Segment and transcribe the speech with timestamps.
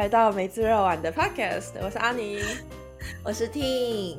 [0.00, 2.40] 来到梅子肉丸的 Podcast，我是阿妮，
[3.22, 4.16] 我是 Ting。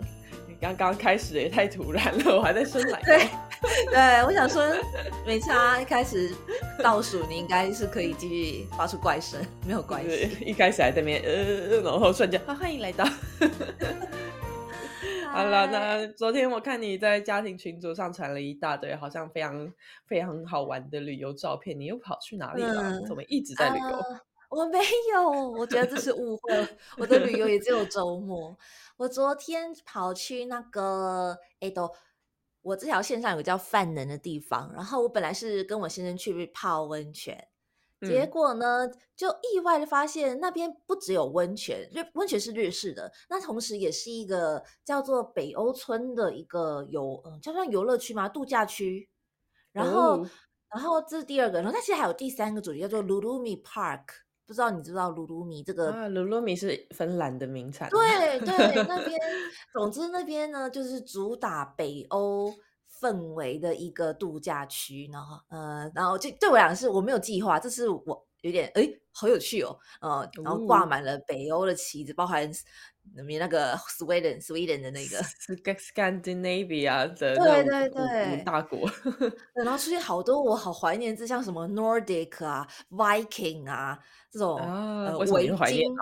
[0.60, 3.02] 刚刚开始也太突然了，我还在生来。
[3.02, 3.28] 对，
[3.90, 4.64] 对，我想说，
[5.26, 6.36] 没差，一开始
[6.84, 10.30] 倒数你应该是可以继续发出怪声，没有关系。
[10.46, 13.04] 一开始还在那边呃，然后瞬间，欢迎来到。
[15.34, 19.68] 好了，那昨天我看你在家庭群组上传了一大堆，好像非常
[20.08, 23.02] 非常好玩的旅游照片，你又跑去哪里了？
[23.08, 24.00] 怎么一直在旅游？
[24.52, 24.80] 我没
[25.14, 26.68] 有，我觉得这是误会。
[26.98, 28.56] 我的旅游也只有周末。
[28.98, 31.90] 我昨天跑去那个哎都，
[32.62, 37.48] 我这条线上有个叫范能的地方，然后我本来是跟我先生去泡温泉，
[38.02, 48.28] 结果呢就意外的发现那边不只有温泉，日温泉是日式的，那同时也是一个叫做北欧村的一个游，嗯，叫做游乐区吗？
[48.28, 49.10] 度假区。
[49.72, 50.28] 然后，
[50.70, 54.02] 然后这是第二个，然后它其实还有第三个主题叫做 Lulumi Park。
[54.52, 56.10] 不知道你知不知道鲁鲁米这个啊？
[56.10, 57.90] 鲁鲁米是芬兰的名产。
[57.90, 59.18] 对对，那 边
[59.72, 62.54] 总之那边呢，就是主打北欧
[63.00, 65.10] 氛围的一个度假区。
[65.10, 69.74] 然后呃，然后就对我来讲是我没有计划，这是我有点哎，好有趣哦。
[70.02, 72.52] 呃，然后挂满了北欧的旗子，包含
[73.16, 75.18] 那边那个 Sweden Sweden 的那个。
[75.76, 78.90] Scandinavia 的对对对大国，
[79.54, 85.96] 然后出现好多我好怀念，这像什么 Nordic 啊、Viking 啊这种、啊、呃维京。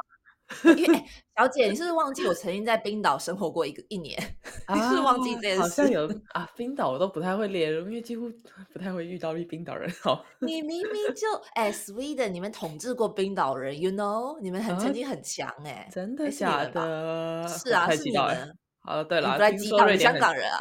[0.76, 1.04] 因为
[1.38, 4.18] 小姐，你是不是忘记我曾经在冰岛生活过一个一年？
[4.74, 5.62] 你是忘记这件事？
[5.62, 8.30] 好像有 啊，冰岛我都不太会列入，因为几乎
[8.74, 9.90] 不太会遇到冰岛人。
[10.02, 17.48] 好，你明明就哎，Sweden，你们统治过冰岛人，You know，你们很曾经很强哎，真的假的？
[17.48, 18.58] 是啊，是你们。
[18.82, 20.60] 好了，对了，听说瑞典香港人啊，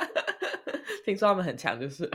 [1.04, 2.10] 听说他们很强，就是。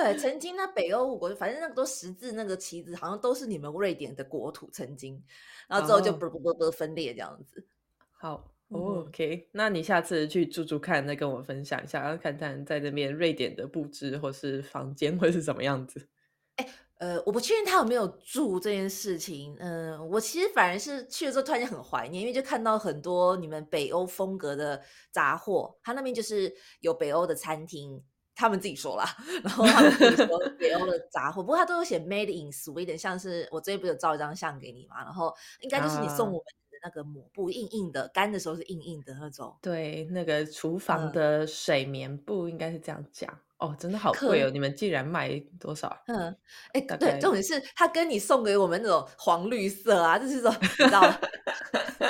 [0.00, 4.70] 对，曾经那北欧五国，反正那个都十字那个旗子，好像都是你们瑞典的国土。
[4.72, 5.20] 曾经，
[5.66, 7.66] 然后之后就不不不不分裂这样子。
[8.12, 16.08] 好，OK，那你下次去住住看，再跟我分享一下，看看在那边瑞典的布置或是房间会是什么样子。
[16.56, 16.68] 哎，
[16.98, 19.56] 呃，我不确定他有没有住这件事情。
[19.58, 24.80] 嗯，我其实反而是去了之后突然间很怀念，因为就看到很多你们北欧风格的
[25.10, 28.00] 杂货，他那边就是有北欧的餐厅。
[28.38, 29.04] 他们自己说啦，
[29.42, 39.56] 然后他们自己说北欧的杂货，不过他都有写 Made in Sweden，像是我这边不是有照一张相给你嘛，然后应该就是你送我们的那个抹布，硬硬的，干的时候是硬硬的那种。
[39.60, 43.36] 对，那个厨房的水棉布应该是这样讲。
[43.58, 44.50] 哦，真的好贵哦！
[44.50, 46.00] 你们竟然卖多少？
[46.06, 46.34] 嗯，
[46.72, 51.02] 哎，对，重点是他跟你送给我们那种黄绿色啊，就是说， 你知道，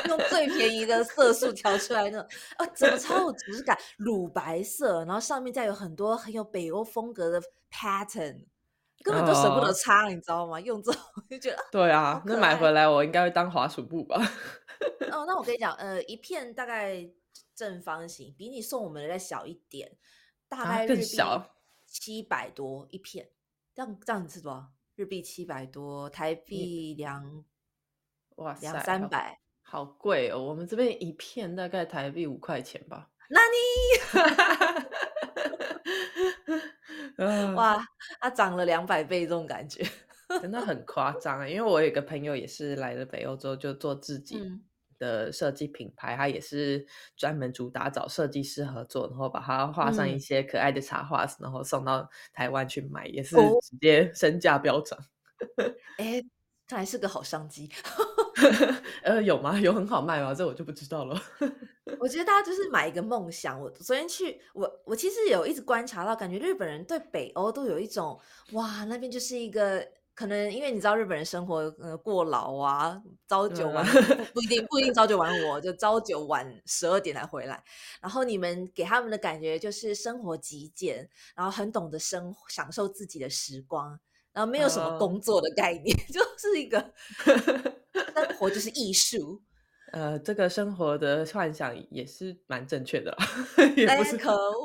[0.09, 2.29] 用最便宜的色素调出来那种，
[2.59, 3.77] 啊，怎么超有质感？
[3.97, 8.45] 乳白色，然后上面再有很多很有北欧风格的 pattern，
[9.03, 10.61] 根本都舍不得擦，你知道吗？
[10.61, 14.21] 用这种就觉得，对啊，那买回来我应该会当滑鼠布吧？
[15.11, 17.09] 哦，那我跟你讲，呃，一片大概
[17.55, 19.91] 正方形，比你送我们的再小一点。
[20.49, 21.05] 大概日币
[21.87, 23.29] 七百多一片，
[23.75, 24.73] 这样这样子是多少？
[24.97, 27.45] 日币七百多，台币两
[28.37, 30.43] 哇两三百，好贵哦！
[30.43, 33.11] 我们这边一片大概台币五块钱吧。
[33.31, 33.57] 那你
[37.55, 37.85] 哇，
[38.21, 39.87] 它涨了两百倍，这种感觉
[40.41, 41.49] 真的很夸张啊！
[41.49, 44.37] 因为我有一个朋友也是来了北欧之后就做自己。
[44.99, 46.87] 的设计品牌，它也是
[47.17, 54.99] 专门主打找设计师合作，然后把它画上一些可爱的插画，然后送到台湾去卖，也是直接身价飙涨。
[55.99, 56.23] 哎，
[56.67, 57.71] 看来是个好商机。
[59.03, 59.59] 呃，有吗？
[59.59, 60.35] 有很好卖吗？
[60.35, 61.21] 这我就不知道了。
[61.99, 63.61] 我觉得大家就是买一个梦想。
[63.61, 68.21] 我昨天去，我我其实有一直观察到，感觉日本人对北欧都有一种
[68.53, 69.87] 哇，那边就是一个。
[70.19, 73.87] 可能因为你知道日本人生活呃过劳啊，朝九晚
[74.35, 77.63] 不一定不一定朝九晚五，就朝九晚十二点才回来。
[78.01, 83.97] 然后你们给他们的感觉就是生活极简，然后很懂得生享受自己的时光，
[84.33, 86.93] 然后没有什么工作的概念， 就是一个
[87.95, 89.41] 生活就是艺术。
[89.93, 93.17] 呃，这个生活的幻想也是蛮正确的，
[93.77, 94.65] 也不是可恶。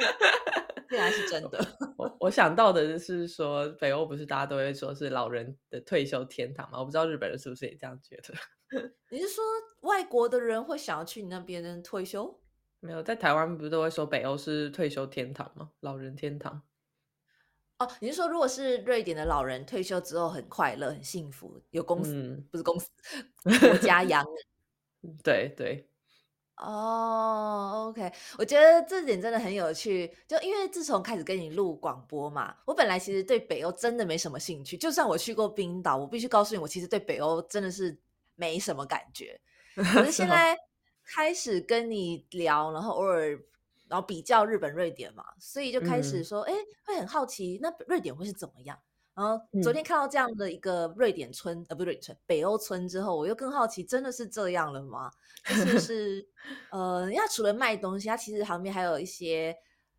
[0.94, 1.60] 竟然是真的。
[1.98, 6.78] 我我想到的是说，北欧不是大家都会说是老人的退休天堂吗？
[6.78, 8.34] 我不知道日本人是不是也这样觉得。
[9.10, 9.44] 你是说
[9.82, 12.40] 外国的人会想要去你那边退休？
[12.80, 15.72] 没有，在台湾不是都会说北欧是退休天堂吗？
[15.80, 16.62] 老人天堂。
[17.80, 22.92] 哦，你是说如果是瑞典的老人退休之后很快乐、很幸福，有公司不是公司
[23.68, 24.24] 国家养？
[25.24, 25.90] 对对。
[26.58, 30.16] 哦，OK，我觉得这点真的很有趣。
[30.28, 34.78] 就因为自从开始跟你录广播嘛，我本来其实对北欧真的没什么兴趣。
[34.78, 37.98] 就算我去过冰岛，我必须告诉你，我其实对北欧真的是
[38.36, 39.40] 没什么感觉。
[39.76, 40.56] 可是现在
[41.04, 43.32] 开始跟你聊，然后偶尔
[43.88, 46.54] 然后比较日本、瑞典嘛，所以就开始说，哎，
[46.86, 48.78] 会很好奇，那瑞典会是怎么样？
[49.16, 55.12] 然后昨天看到这样的一个瑞典村，呃，不瑞典村，北欧村之后，我又更好奇，真的是这样了吗？
[55.46, 56.28] 是不 是？
[56.72, 59.56] 呃，它除了卖东西，它其实旁边还有一些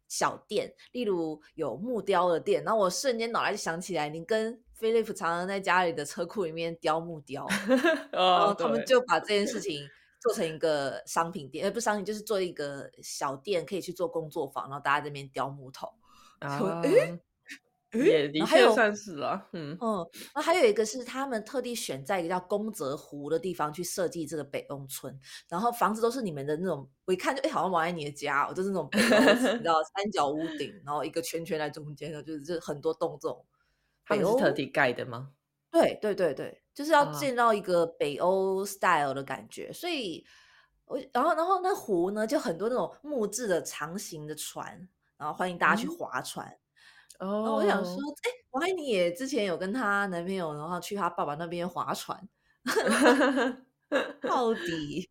[0.08, 2.64] 小店，例如有木雕的店。
[2.64, 7.46] 然后我瞬间脑袋就想起来，你跟菲利普常常在家里的车库里面雕木雕，
[8.10, 9.88] 然后他们就把这件事情
[10.20, 15.88] 做成一个商品店，呃，不商品，就是做一个小店，可以去做工作坊，然后大家这边雕木头。
[16.40, 16.82] 啊。
[18.02, 25.18] 也的确算是了，嗯嗯，那还有一个是他们特地选在一个叫宫泽湖的地方去设计这个北欧村，
[25.48, 33.44] 然后房子都是你们的那种，我一看就哎，好像王安妮的家，哦就是那种北欧，你知 道三角屋顶，然后一个圈圈在中间的，就是这很多栋这种。
[34.06, 35.30] 北欧特地盖的吗？
[35.70, 40.22] 对对对对，就是要建造一个北欧 style 的感觉，所以
[40.84, 44.86] 我然后然后那湖呢就很多那种木质的长形的船，
[45.16, 46.54] 然后欢迎大家去划船。
[47.24, 52.18] 哦，我想说，哎，王爱妮也之前有跟她男朋友，然后去她爸爸那边划船，
[54.20, 55.08] 到底，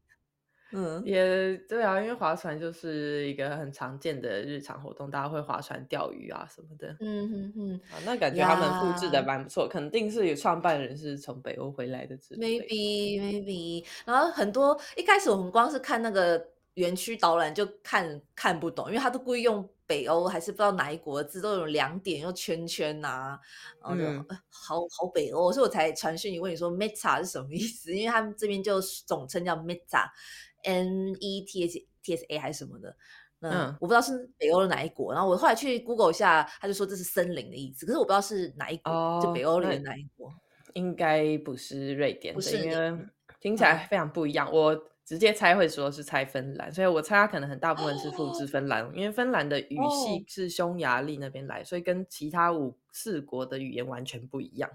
[0.72, 16.44] 嗯，也对啊，因为划船就是一个很常见的日常活动，大家会划船钓鱼啊什么的，嗯哼哼，啊，那感觉他们布置的蛮不错，肯定是有创办人是从北欧回来的，maybe maybe，然后很多一开始我们光是看那个
[16.76, 19.70] 园区导览就看看不懂，因为他都故意用。
[19.86, 23.38] 北欧还是不知道哪一国字都有两点又圈圈呐，
[23.82, 24.06] 然后就
[24.50, 27.94] 好好北欧，所以我才传讯你问你说 Meta 是什么意思？
[27.94, 32.96] 因为他们这边就总称叫 Meta，M E T S T S A 还是什么的，
[33.42, 35.14] 嗯，我不知道是北欧的哪一国。
[35.14, 40.34] 然后我后来去 Google 一下，他就说这是森林的意思，可是我不知道是哪一国，就北欧里的哪一国？
[40.76, 42.98] 应该不是瑞典，不是因为
[43.42, 44.50] 听起来非常不一样。
[44.52, 44.82] 我。
[45.06, 54.70] 直接猜会说是猜芬兰，所以我猜他可能很大部分是复制芬兰，因为芬兰的语系是匈牙利那边来，所以跟其他五四国的语言完全不一样。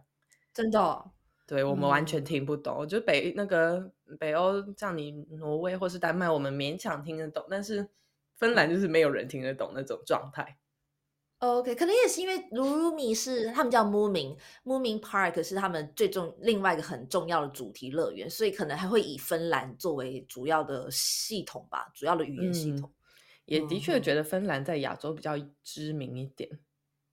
[0.53, 1.11] 真的？
[1.47, 2.87] 对我们完全听不懂。
[2.87, 3.91] 就北那个
[4.21, 7.89] 北欧，像你挪威或是丹麦，我们勉强听得懂，但是
[8.37, 10.59] 芬兰就是没有人听得懂那种状态。
[11.39, 22.93] OK，可能也是因为 Lumi 是他们叫 Mooming，Mooming Park 是他们最重另外一个很重要的主题乐园，所以可能还会以芬兰作为主要的系统吧，主要的语言系统。
[23.45, 26.59] 也的确觉得芬兰在亚洲比较知名一点，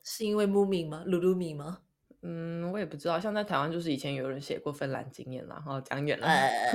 [0.04, 1.82] 是因为 Moomin 吗？Lumi 吗？
[2.28, 6.28] 嗯，我也不知道，像在台湾就是以前有人写过芬兰经验然后讲远了。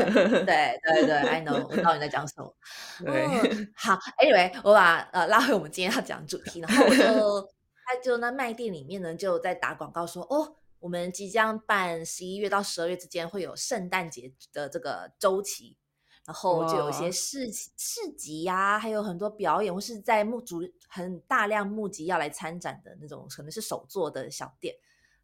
[0.06, 2.54] 对对对，I know，我知道你在讲什么。
[3.04, 3.26] 对，
[3.74, 7.48] 好，Anyway，我把呃拉回我们今天要讲主题，然后我就
[7.84, 15.76] 他就那卖店里面呢就在打广告说，哦，我们即将办十一月到十二月之间会有圣诞节的这个周期，
[16.24, 24.72] 然后就有一些市市集呀，还有很多表演，或是在募足很大量募集要来参展的那种，可能是手作的小店。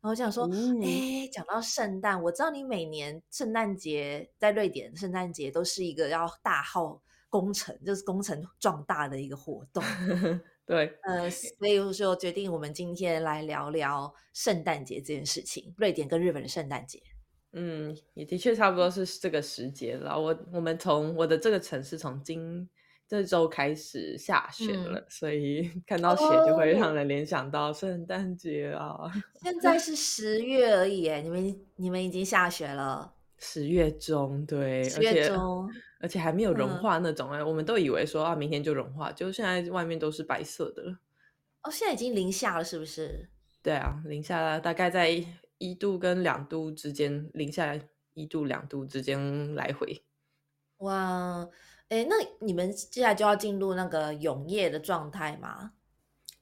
[0.00, 0.48] 然后想说，
[0.82, 9.82] 哎，讲到圣诞，我知道你每年圣诞节在瑞典，圣诞节都是一个要大号工程，就是工程壮大的一个活动。
[10.64, 17.02] 对，呃，所以就决定我们今天来聊聊圣诞节这件事情，瑞典跟日本的圣诞节。
[17.52, 20.20] 嗯，也的确差不多是这个时节了。
[20.20, 22.68] 我我们从我的这个城市从今。
[23.08, 29.10] 这周开始下雪了，所以 看到雪就会让人联想到圣诞节啊。
[29.42, 33.14] 现在是十月而已，哎，你们你们已经下雪了。
[33.38, 35.70] 十月中，对，十月中，
[36.00, 40.98] 而且还没有融化那种哎，我们都以为说啊，明天就融化，就现在外面都是白色的了。
[41.62, 43.28] 哦，现在已经零下了，是不是？
[43.62, 45.24] 对啊，零下大概在
[45.58, 47.78] 一度跟两度之间，零下
[48.14, 50.02] 一度两度之间来回。
[50.78, 51.48] 哇。
[51.88, 55.72] 哎，那你们接下来就要进入那个永夜的状态吗？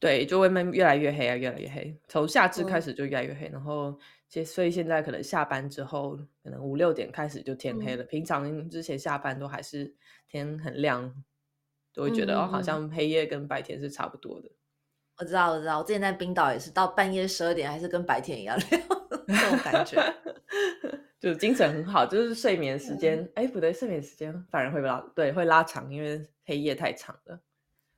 [0.01, 1.99] 对，就外面越来越黑啊，越来越黑。
[2.09, 3.99] 从夏至开始就越来越黑，然后，
[4.47, 8.05] 所以现在可能下班之后，可能五六点开始就天黑了。
[8.05, 9.95] 平常之前下班都还是
[10.29, 11.15] 天很亮，
[11.95, 14.51] 都会觉得哦，好像黑夜跟白天是差不多的。
[15.19, 18.83] 我知道，我知道，我之前在冰岛也是，到半夜十二点还是跟白天一样亮，
[19.27, 20.03] 这种感觉。
[21.25, 27.41] 就精神很好，就是睡眠时间，哎，不对，睡眠时间反而会拉，对，会拉长，因为黑夜太长了。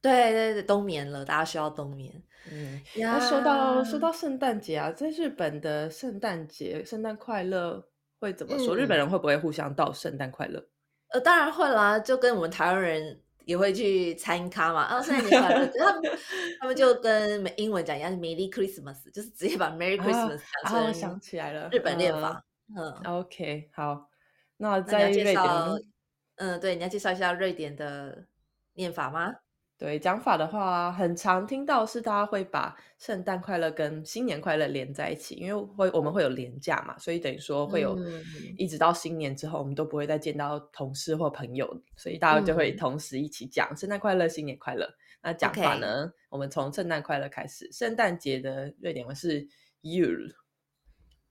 [0.00, 2.22] 对对对，冬眠了，大家需要冬眠。
[2.52, 7.84] 嗯，那说到说到圣诞节啊，在日本的圣诞节，圣诞快乐
[8.20, 8.76] 会怎么说？
[8.76, 10.64] 日本人会不会互相道圣诞快乐？
[11.08, 14.82] 呃，当然会啦，就跟我们台湾人也会去参咖嘛。
[14.82, 16.02] 啊，圣诞节快乐，他们
[16.60, 20.94] 他们就跟英文讲一样，Merry Christmas，就是直接把 Merry Christmas 讲成。
[20.94, 22.44] 想起来了，日本练法。
[22.74, 24.08] 嗯，OK，好，
[24.56, 25.44] 那在瑞典，
[26.36, 28.26] 嗯，对，你要介绍一下瑞典的
[28.74, 29.32] 念法吗？
[29.78, 37.94] 对，讲法的话，很常听到是大家会把圣诞快乐跟新年快乐连在一起，因为会我们会有连假嘛，所以等于说会有
[38.56, 44.88] 一直到新年之后，我们都不会再见到同事或朋友，所以大家就会同时一起讲圣诞快乐、新年快乐。
[45.22, 49.46] 那讲法呢，我们从圣诞快乐开始，圣诞节的瑞典文是
[49.82, 50.32] Yul，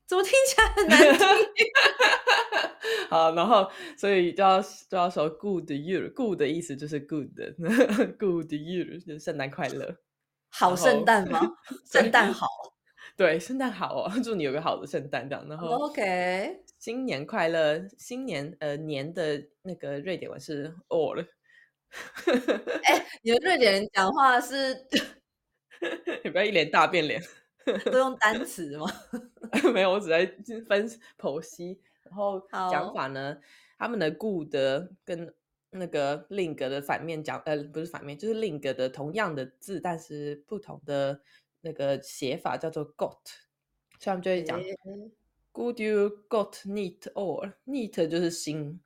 [0.07, 1.67] 怎么听起来很难听？
[3.09, 9.97] 好，然后所以就要就要说 Good Year，Good 的意思就是 Good，Good Year 就是圣诞快乐，
[10.49, 11.41] 好圣诞吗？
[11.91, 12.47] 圣诞好，
[13.17, 15.47] 对，圣诞好哦，祝你有个好的圣诞这样。
[15.47, 21.25] 然后 OK，新年快乐，新年呃年的那个瑞典文是 All。
[22.83, 24.75] 哎，你们瑞典人讲话是，
[26.23, 27.21] 你不要一脸大变脸，
[27.91, 28.85] 都用单词吗？
[29.73, 30.25] 没有，我只在
[30.67, 31.79] 分剖析。
[32.03, 33.37] 然后讲法呢，
[33.77, 34.55] 他们的 good
[35.03, 35.33] 跟
[35.71, 41.19] 那个 link 的反面讲，呃，不是反面，就是 link 的同样的字，但是不同的
[41.61, 43.17] 那个写法叫做 got，
[43.99, 44.61] 所以他们就会讲
[45.51, 48.79] good you got neat or neat 就是新，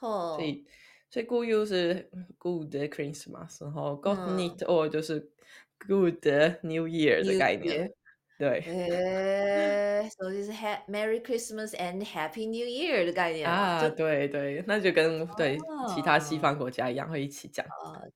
[0.00, 0.66] 所以
[1.08, 5.30] 所以 good you 是 good Christmas，然后 got neat or 就是
[5.78, 6.26] good
[6.62, 7.94] New Year 的概念。
[8.38, 15.58] 对，诶，所以是 Merry Christmas and Happy New Year 的概念啊，对对，那就跟对
[15.94, 17.64] 其他西方国家一样，会一起讲。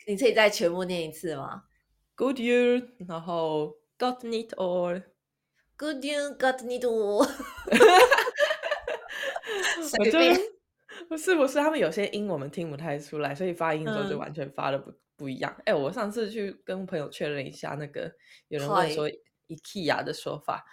[0.06, 1.62] 你可以再全部念一次吗
[2.16, 7.26] ？Good Year，然后 Got It All，Good Year Got It All。
[9.98, 10.18] 我就，
[11.08, 15.56] 不是不是，他们有些音我们听不太出来，所以发音的时候就完全发的不不一样。
[15.64, 18.12] 哎，我上次去跟朋友确认一下，那个
[18.48, 19.10] 有人问说。
[19.50, 20.64] IKEA 的说法，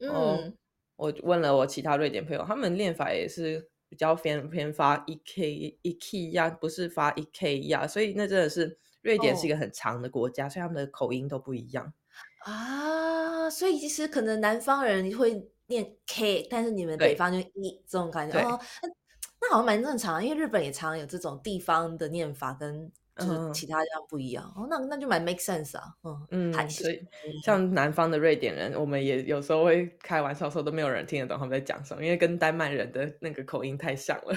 [0.00, 0.56] 嗯，
[0.96, 11.92] 我问了我其他瑞典朋友，他们念法也是比较偏偏发 ek IKEA，不是发 IKEA，所以那真的是瑞典是一个很长的国家，所以他们的口音都不一样
[12.44, 13.48] 啊。
[13.50, 18.58] 所以其实可能南方人会念 k，但是你们北方就 e 这种感觉哦。
[19.40, 22.90] 那好像蛮正常，因为日本也常有这种地方的念法跟。
[23.16, 26.98] 就是其他地方不一样哦，那那就蛮 make sense 啊，嗯嗯，所以
[27.44, 34.36] 像南方的瑞典人，我们也有时候会开玩笑说都没有人听得懂他们在讲什么，因为跟丹麦人的那个口音太像了。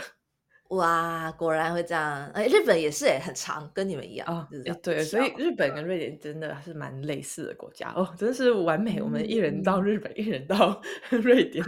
[0.70, 4.50] 哇，果然会这样，哎，日本也是哎，很长，跟你们一样啊，
[4.82, 11.63] 对，所以日本跟瑞典真的是蛮类似的国家哦，真的是完美，我们一人到日本，一人到 瑞典，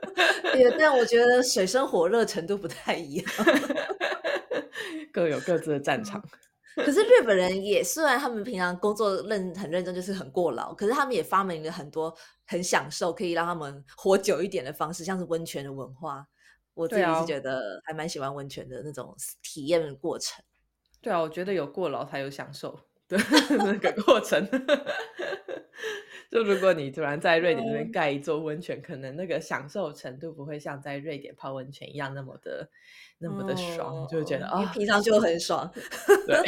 [0.52, 3.26] 对，但我觉得水深火热程度不太一样，
[5.10, 6.22] 各有各自的战场。
[6.76, 12.14] 可是日本人也，虽然他们平常工作认很认真，就是很过劳，可是他们也发明了很多
[12.46, 16.26] 很享受可以让他们活久一点的方式，像是温泉的文化。
[16.74, 20.42] 我自己是觉得还蛮喜欢温泉的那种体验的过程。
[21.02, 23.18] 对啊，我觉得有过劳才有享受的
[23.58, 24.42] 那个过程。
[26.32, 32.68] 就如果你突然在瑞典这边盖一座温泉，可能那个享受程度不会像在瑞典泡温泉一样那么的。
[33.18, 35.70] 那么的爽，就觉得啊，平常就很爽。
[36.26, 36.42] 对，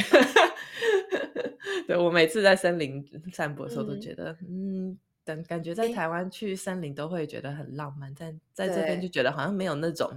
[1.86, 10.10] 对我每次在森林散步的时候，都觉得，嗯，感感觉在台湾去森林都会觉得很浪漫，但在这边就觉得好像没有那种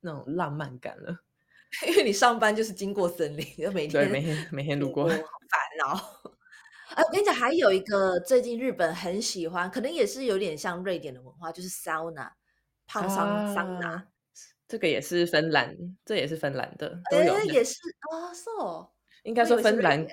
[0.00, 1.20] 那种浪漫感了。
[1.88, 5.22] 因为你上班就是经过森林，就每天每天每天路过，好烦
[5.78, 6.23] 恼。
[6.94, 12.30] 哎，我跟你讲，还有一个最近日本很喜欢，可能也是有点像瑞典的文化，就是 sauna，
[12.86, 14.06] 泡桑桑拿。
[14.68, 17.74] 这个也是芬兰，这也是芬兰的，都有也是
[18.10, 18.90] 啊，是哦。
[19.24, 20.06] 应该说芬兰，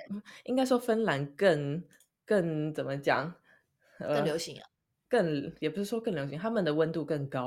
[0.46, 1.84] 应该说芬兰更
[2.26, 3.34] 更怎么讲？
[4.00, 4.66] 更流行啊？
[5.08, 7.46] 更也不是说更流行，他们的温度更高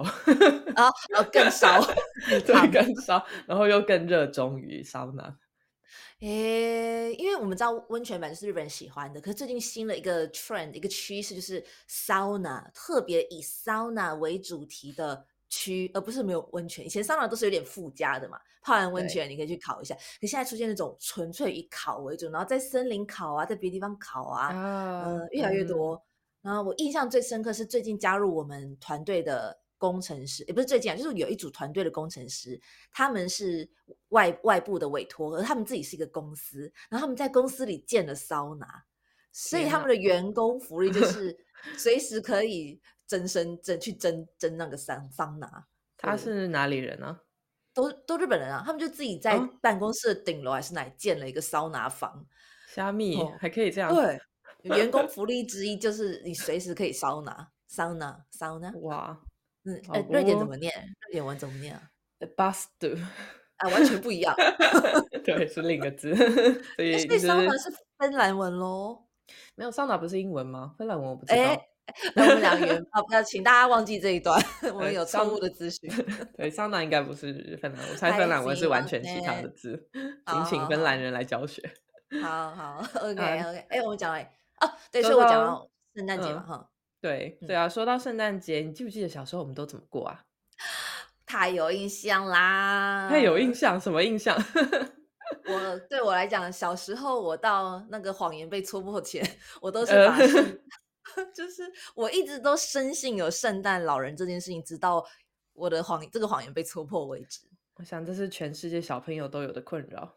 [0.76, 1.80] 啊，然后更烧，
[2.46, 5.36] 对，更烧，然后又更热衷于桑拿。
[6.20, 15.26] 诶，因为我们知道温泉版是日本人喜欢的，可是最近新了一个 trend，一个趋势就是 sauna，特别以 sauna 为主题的。
[15.50, 16.84] 区，而不是没有温泉。
[16.84, 19.94] 以前 sauna 都是有点附加的嘛，泡完温泉你可以去烤一下。
[20.20, 24.48] 可现在出现那种纯粹以烤为主，然后在森林烤啊，在别的地方烤啊，
[25.04, 26.02] 呃，越来越多。
[26.42, 32.58] 然后我印象最深刻是最近加入我们团队的工程师，也不是最近啊，就是有一组团队的工程师，
[32.90, 33.68] 他们是
[34.08, 38.84] 外外部的委托，而他们自己是一个公司，然后他们在公司里建了桑拿，
[39.32, 41.36] 所以他们的员工福利就 是
[41.76, 42.80] 随时可以。
[43.06, 45.66] 蒸身蒸去蒸蒸那个桑桑拿，
[45.98, 47.20] 他是哪里人呢？
[47.74, 52.26] 都都日本人啊，他们就自己在办公室的顶楼还是哪里建了一个桑拿房。
[52.66, 53.94] 虾米还可以这样？
[53.94, 54.18] 对，
[54.62, 58.72] 员工福利之一就是你随时可以桑拿桑拿桑拿。
[58.76, 59.20] 哇，
[59.64, 60.72] 嗯，瑞典怎么念？
[60.74, 61.82] 瑞典文怎么念啊
[62.36, 62.96] ？，bastu
[63.56, 64.34] 啊，完全不一样。
[65.24, 66.14] 对，是另一个字。
[66.76, 69.04] 所以桑拿是芬兰文喽？
[69.54, 70.74] 没有，桑拿不是英文吗？
[70.78, 71.42] 芬兰文我不知道。
[72.14, 74.42] 那我们两元啊，不要，请大家忘记这一段，
[74.72, 75.90] 我们有错误的资讯。
[76.34, 79.88] 对，桑拿应该不是芬兰，我猜芬兰文是完全其他的字，
[80.26, 81.62] 请请芬兰人来教学。
[82.22, 84.22] 好好，OK OK，哎，我们讲了
[84.60, 86.70] 哦，对，所以我讲到圣诞节嘛，哈，
[87.04, 90.24] 对对啊，说到圣诞节，你记不记得小时候我们都怎么过啊？
[91.26, 93.10] 太有印象啦！
[93.10, 94.34] 太有印象，什么印象？
[95.46, 99.22] 我对我来讲，小时候我到那个谎言被戳破前，
[99.60, 100.16] 我都是把，
[101.36, 105.04] 就是我一直都深信有圣诞老人这件事情，直到
[105.52, 107.40] 我的谎这个谎言被戳破为止。
[107.74, 110.16] 我想这是全世界小朋友都有的困扰。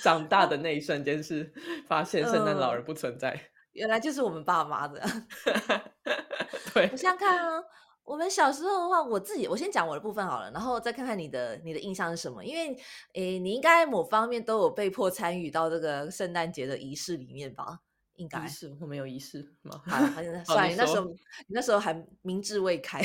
[0.00, 1.52] 长大的那一瞬间是
[1.88, 5.00] 发现圣诞老人不存在，原来就是我们爸妈的。
[6.74, 7.62] 对，我想看啊。
[8.04, 12.44] 我们小时候的话，我自己我先讲我的部分好了，然后再看看你的你的印象是什么。
[12.44, 12.78] 因为
[13.14, 17.80] 诶，你应该某方面都有被迫参与到这个圣诞节的仪式里面吧？
[18.16, 19.80] 应该仪式我没有仪式吗？
[19.86, 19.98] 好，
[20.44, 23.00] 算你那时候你那时候还明智未开。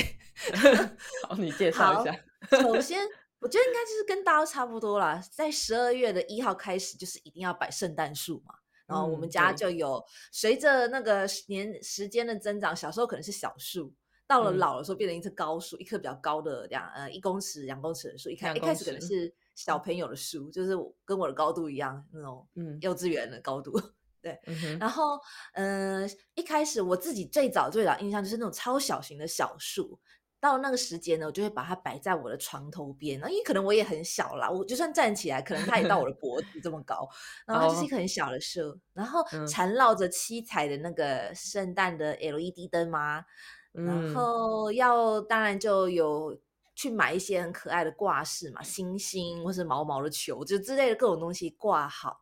[1.26, 2.14] 好，你介绍一下。
[2.50, 3.00] 首先，
[3.38, 8.56] 我觉得应该就是跟大家差不多啦，在十二月的一号开始，就是一定要摆圣诞树嘛。
[8.90, 13.94] 然后我们家就有随着那个年时间的增长，小时候可能是小树。
[14.26, 18.30] 到了老的时候，变成一棵高树，一棵比较高的两呃一公尺、两公尺的树。
[18.30, 23.72] 一开一开始可能是小朋友的树，就是跟我的高度一样那种，嗯，幼稚园的高度。
[24.22, 24.38] 对，
[24.78, 25.18] 然后
[25.54, 29.98] 嗯，一开始我自己最早最早印象就是那种超小型的小树。
[30.40, 33.20] 到那个时间呢，我就会把它摆在我的床头边。
[33.20, 37.06] 那因为可能我也很小啦，我就算站起来，可能它也到我的脖子这么高。
[37.46, 43.24] 然后它就是一个很小的树，然后缠绕着七彩的那个圣诞的 LED 灯嘛。
[43.72, 46.36] 然后要当然就有
[46.74, 52.16] 去买一些很可爱的挂饰嘛，星星或是毛毛的球，就之类的各种东西挂好。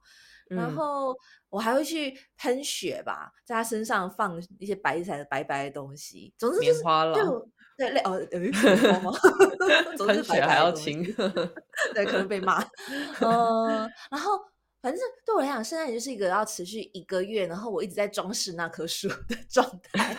[0.48, 1.14] 然后
[1.50, 6.34] 我还会去喷雪吧，在他身上放一些白色的白白的东西。
[6.36, 6.82] 总之就是
[7.14, 9.12] 就对类哦，有棉花吗？
[10.06, 11.02] 喷雪还要亲，
[11.94, 12.62] 对，可能被骂。
[13.22, 14.38] 嗯，然后。
[14.80, 20.16] 反正对我来讲，圣诞节就是一个要持续一个月，然后我一直在装饰那棵树的状态，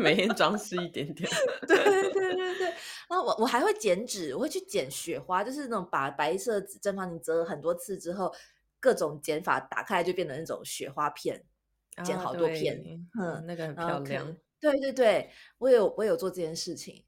[0.00, 1.30] 每天装饰一点点。
[1.68, 2.66] 对对对对对。
[3.08, 8.34] 然后我我还会剪纸，我会去剪雪花，就是那种把白色纸正方形折了很多次之后，
[8.80, 11.40] 各种剪法打开就变成那种雪花片，
[12.02, 12.82] 剪好多片，
[13.16, 14.36] 嗯，那个很漂亮。
[14.62, 17.04] 对对对，我有我有做这件事情。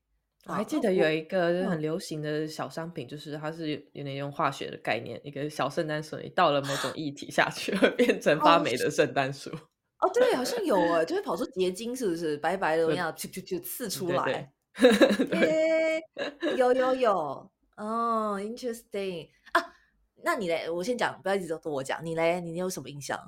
[0.47, 9.49] 我还记得有一个很流行的小商品，就是它是有点用化学的概念，一个小圣诞树，你倒了某种液体下去， 会变成发霉的圣诞树。
[9.51, 12.37] 哦，对，好像有哎，就会跑出结晶，是不是？
[12.37, 14.53] 白白的，那样，就就就刺出来。
[16.59, 19.73] 有有有，哦，interesting 啊。
[20.23, 20.69] 那你嘞？
[20.69, 22.05] 我先讲，不要一直都我讲。
[22.05, 22.41] 你嘞？
[22.41, 23.19] 你有什么印象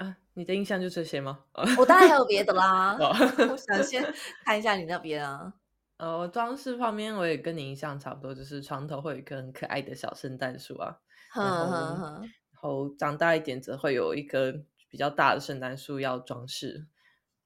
[0.00, 0.16] 啊？
[0.34, 1.40] 你的印象就这些吗？
[1.78, 2.96] 我当然还有别的啦。
[2.98, 4.02] 我想先
[4.44, 5.52] 看一下你那边啊。
[5.98, 10.96] 呃， 装饰方面我也跟你印象差不多，就是床头会有一棵很可爱的小圣诞树啊，
[11.34, 14.52] 然后然后长大一点则会有一棵
[14.88, 16.86] 比较大的圣诞树要装饰。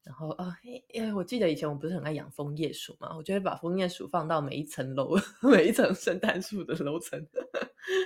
[0.04, 0.54] 然后啊，
[0.92, 7.18] 因为我记得以前我不是很爱养枫叶树嘛，我就会把枫叶树放到每一层楼、 每一层圣诞树的楼层。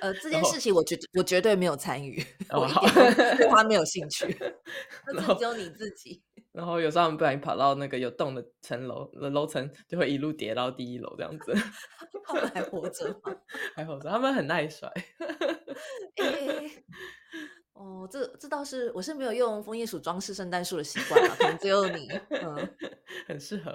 [0.01, 4.27] 呃，这件事情我绝我绝对没有参与， 我一点对它没有兴趣，
[5.13, 6.23] 那只有你自己。
[6.53, 11.55] 然后有时候我们不小心跑到那个有洞的层楼的楼层，就会一路跌到第一楼这样子。
[12.25, 13.37] 他们还活着吗？
[13.77, 14.93] 还活着，他们很耐摔。
[17.79, 22.69] 哦，这这倒是，我是没有用枫叶鼠装饰圣诞树的习惯了，可能只有你，嗯，
[23.29, 23.73] 很适合。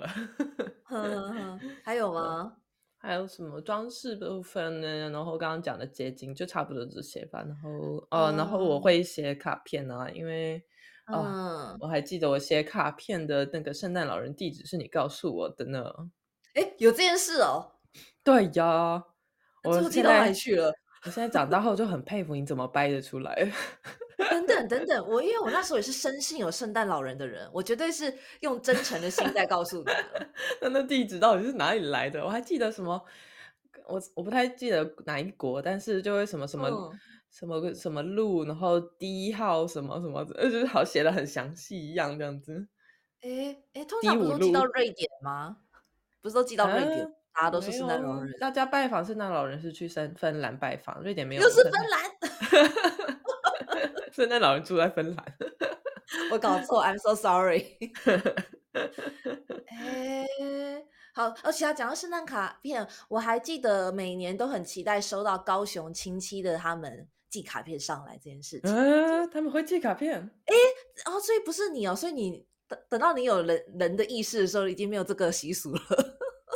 [1.83, 2.57] 还有吗？
[2.97, 5.09] 还有什么装饰部分呢？
[5.09, 7.43] 然后刚刚讲的结晶就差不多这些吧。
[7.47, 10.61] 然后哦，然后我会写卡片啊，因为
[11.07, 15.91] 嗯，我还记得我写卡片的那个圣诞老人地址是你告诉我的呢。
[16.55, 17.71] 哎，有这件事哦？
[18.23, 19.03] 对呀，
[19.63, 20.73] 我记到哪里去了？
[21.05, 23.51] 我现在长大后就很佩服你怎么掰得出来。
[24.17, 29.85] 等等等等，我因为我那时候也是深信有圣诞老人的人，我绝对是用真诚的心在告诉你。
[30.61, 32.23] 那那地址到底是哪里来的？
[32.23, 33.01] 我还记得什么？
[33.87, 36.69] 我我不太记得哪一国，但是就会什么什么
[37.31, 42.67] 什么什么路，然后第一号什么什么，呃， 就是好写的很详细一样这样子。
[43.21, 45.57] 哎哎，通常不都寄到瑞典吗？
[46.21, 47.13] 不是都寄到瑞典？
[47.35, 48.31] 大家都是圣诞老人。
[48.39, 51.41] 大家拜访圣诞老人是去芬芬兰拜访，瑞典没有。
[51.43, 52.71] 又是芬兰。
[54.11, 55.25] 圣诞老人住在芬兰。
[56.31, 57.77] 我搞错， I'm so sorry。
[59.65, 60.25] 哎，
[61.15, 68.71] 好，而且要讲到圣诞卡片，我还记得每年都很期待收到高雄亲戚的他们寄卡片上来这件事情。
[68.71, 70.19] 嗯，他们会寄卡片？
[70.45, 70.53] 哎，
[71.11, 75.81] 哦，所以不是你哦，所以你等等到你有人人的意识的时候，已经没有这个习俗了。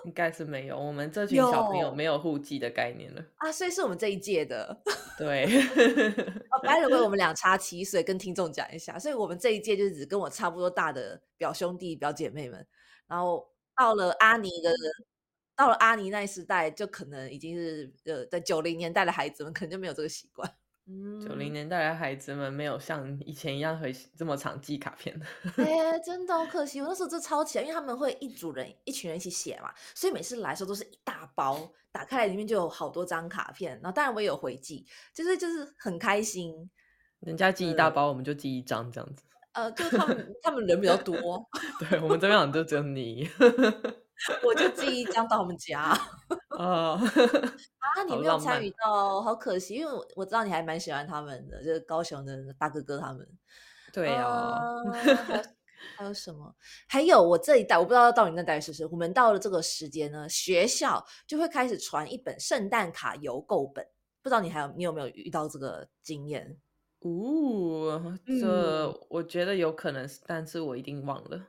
[0.07, 4.81] 应该是没有，我们这群小朋友没有户籍的概念了啊，所以是我们这一届的。
[5.19, 12.65] 对，哦，白了为我们俩差七岁，跟听众讲一下，所以我们这一届就只跟我差不多大的表兄弟表姐妹们，
[13.05, 14.73] 然后到了阿尼的，
[15.53, 20.49] 到了阿尼那时代，就可能已经是呃，在九零年代的孩子们可能就没有这个习惯。
[21.21, 25.19] 九零年代的孩子们没有像以前一样会这么常寄卡片。
[25.57, 33.73] 哎，真的好可惜，我那时候就超起来，因为他们会一组人、一群人一起写嘛，所以每次来的时候都是一大包，打开来里面就有好多张卡片。
[33.83, 36.69] 然后当然我也有回寄，就是就是很开心。
[37.19, 39.23] 人家寄一大包，我们就寄一张这样子。
[39.51, 41.45] 呃，就他们他们人比较多，
[41.89, 43.27] 对我们这边好像就只有你。
[44.43, 45.91] 我就寄一张到我们家
[46.57, 46.99] 哦
[47.79, 53.27] 啊，你没有参与到，好可惜，因为我我知道你还蛮喜欢他们的，就是高雄的大哥哥他们。
[53.93, 54.59] 对 呀，
[55.95, 56.53] 还有什么？
[56.87, 58.85] 还有我这一代，我不知道到你那代是不是？
[58.87, 63.85] 我们到了这个时间呢，学校就会开始传一本圣诞卡邮购本，
[64.21, 66.57] 不知道你还有你有没有遇到这个经验？
[66.99, 71.39] 哦，这我觉得有可能，但是我一定忘了。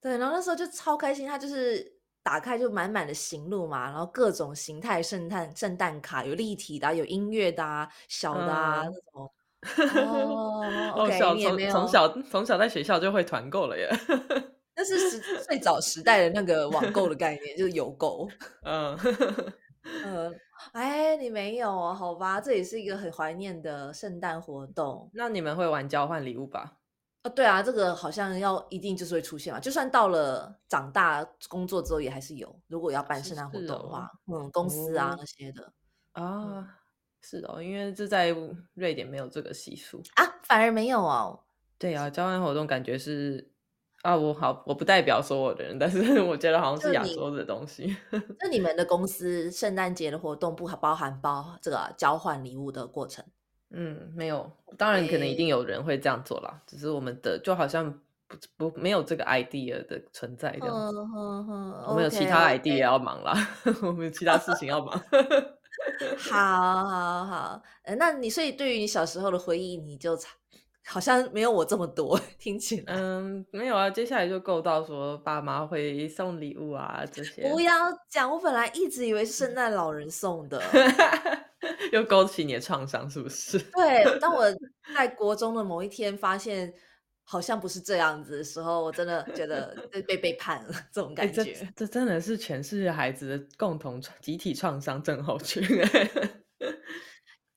[0.00, 1.84] 对，然后那时候就超开心，他就是
[2.22, 9.32] 打开就满满的行路嘛，然后各种形态圣诞圣诞卡，有立体的，有音乐的，小的啊那种。
[10.06, 13.90] 哦，OK，你也没有从小从小在学校就会团购了耶。
[14.74, 18.26] 那是时最早时代的那个网购的概念，就是邮购。
[18.64, 18.98] 嗯
[20.02, 20.34] 嗯，
[20.72, 22.40] 哎，你没有好吧？
[22.40, 25.10] 这也是一个很怀念的圣诞活动。
[25.12, 26.79] 那你们会玩交换礼物吧？
[27.22, 32.58] 啊，对啊，这个好像要一定就是会出现嘛，就算到了长大工作之后也还是有。
[32.66, 35.70] 如果要办圣诞活动的话，嗯，公司啊那些的
[36.12, 36.78] 啊，
[37.20, 38.34] 是哦，因为这在
[38.74, 41.40] 瑞典没有这个习俗啊，反而没有哦。
[41.78, 43.52] 对啊，交换活动感觉是
[44.00, 47.94] 啊，我好我不代表所有的人，但是 我觉得好像是亚洲的东西。
[48.38, 53.22] 那你们的公司圣诞节的活动不包含包这个交换礼物的过程？
[53.72, 57.92] 嗯，没有，当然可能一定有人会这样做啦，只是我们的就好像
[58.56, 60.96] 不不没有这个 idea 的存在这样子，
[61.88, 63.34] 我们有其他 idea 要忙啦，
[63.82, 65.00] 我们有其他事情要忙。
[66.18, 67.62] 好好好，
[67.96, 70.18] 那你所以对于你小时候的回忆，你就
[70.84, 72.94] 好像没有我这么多， 听起来。
[72.94, 77.48] 嗯，没有啊，接下来就够到说爸妈会送礼物啊这些。
[77.50, 77.72] 不要
[78.08, 80.60] 讲，我本来一直以为是圣诞老人送的。
[81.92, 83.58] 又勾起你的创伤，是不是？
[83.58, 84.44] 对，当我
[84.94, 86.72] 在国中的某一天发现
[87.24, 91.54] 好像不是这样子的时候，我真的觉得 被背叛了，这种感觉。
[91.76, 95.62] 这真的是全世界孩子的共同集体创伤症候群。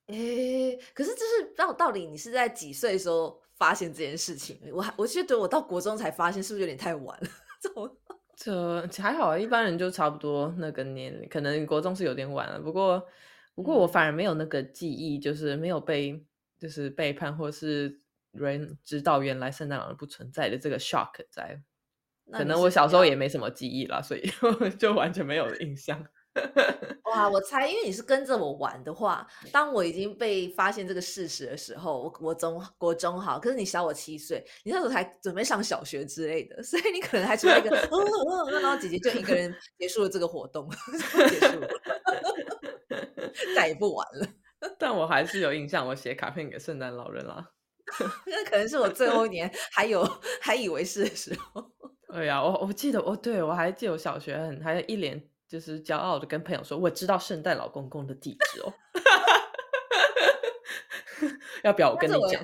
[0.08, 4.60] 哎，可是就是到到底你是在几岁的时候发现这件事情？
[4.74, 7.28] 我还我觉得我到国中才发现，是不是有点太晚了？
[8.36, 13.02] 这这还好，一般人就差不多那个年龄，可能国中是有点晚了，不过。
[13.56, 16.26] 不过我反而没有那个记忆，就是没有被
[16.60, 21.62] 就是背叛，或是人知道原来圣诞老人不存在的这个 shock 在。
[22.32, 24.28] 可能我小时候也没什么记忆啦，所以
[24.80, 26.04] 就完全没有印象。
[27.04, 37.70] 哇，我猜，因为你是跟着我玩的话，当我已经被发现这个事实的时候，我我中国中好，可是你小我七岁，你那时候才准备上小学之类的，所以你可能还处在一个，
[38.60, 40.68] 然后姐姐就一个人结束了这个活动，
[41.30, 41.68] 结束了。
[43.56, 44.28] 再也不玩了，
[44.80, 47.50] 但我还是有印象，我写卡片给圣诞老人啦。
[48.26, 50.04] 那可能是我最后一年还有
[50.42, 51.72] 还以为是的时候。
[52.14, 58.74] 对呀，我我记得，我对我还记得我小学很还一脸就是骄傲的跟朋友说，我知道圣诞老公公的地址哦。
[61.64, 62.44] 要不要我跟你讲？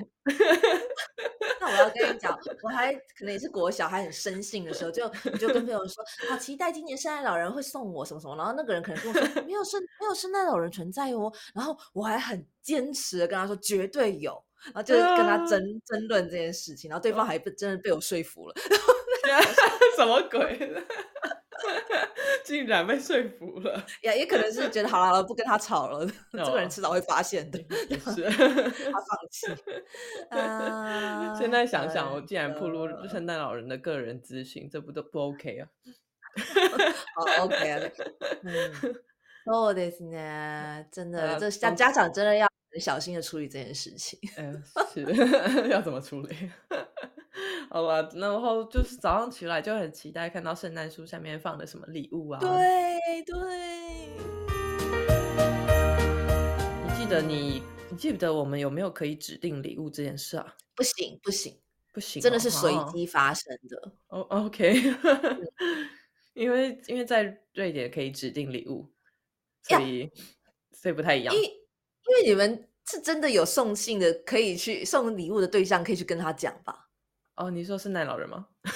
[1.70, 18.54] 那我要跟你讲，我还可能也是国小还很生性的时候，就就跟朋友说，好期待今年圣诞老人会送我什么什么，然后那个人可能跟我说没有圣没有圣诞老人存在哦，然后我还很坚持的跟他说绝对有，然后就是跟他争 争论这件事情，然后对方还被真的被我说服了，
[19.96, 20.84] 什么鬼？
[22.49, 29.47] 竟然被说服了， 也也可能是觉得好了，不跟他吵了，这个人迟早会发现的，是他放弃。
[31.39, 35.67] 现在想想，我竟然铺露圣诞老人的个人资讯，这不都不 OK 啊？
[37.15, 37.79] 好 OK 啊，
[38.43, 38.95] 嗯，
[39.45, 44.19] そうですね，真的，这家家长真的要很小心的处理这件事情。
[44.37, 44.61] 嗯，
[44.93, 46.51] 是要怎么处理？
[47.72, 52.40] 好吧，然后就是早上起来就很期待看到圣诞树下面放的什么礼物啊。
[52.40, 52.48] 对
[53.22, 53.34] 对。
[56.84, 60.56] 你记得你你记得我们有没有可以指定礼物这件事啊？
[60.74, 61.56] 不行不行
[61.92, 63.92] 不行，真的是随机发生的。
[64.08, 64.74] 哦，OK。
[66.34, 68.90] 因为因为在瑞典可以指定礼物，
[69.62, 70.10] 所以
[70.72, 71.32] 所以不太一样。
[71.32, 76.88] 因因为你们是真的有送信的，可以去送礼物的对象，可以去跟他讲吧。
[77.40, 78.46] 哦，你说圣诞老人吗？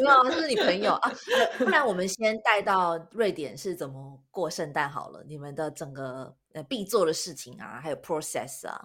[0.00, 1.12] 没有，是你朋友啊。
[1.58, 5.22] 不然我们先带到瑞典是怎么过圣诞好了。
[5.28, 8.80] 你们的整个呃必做的事情啊，还有 process 啊。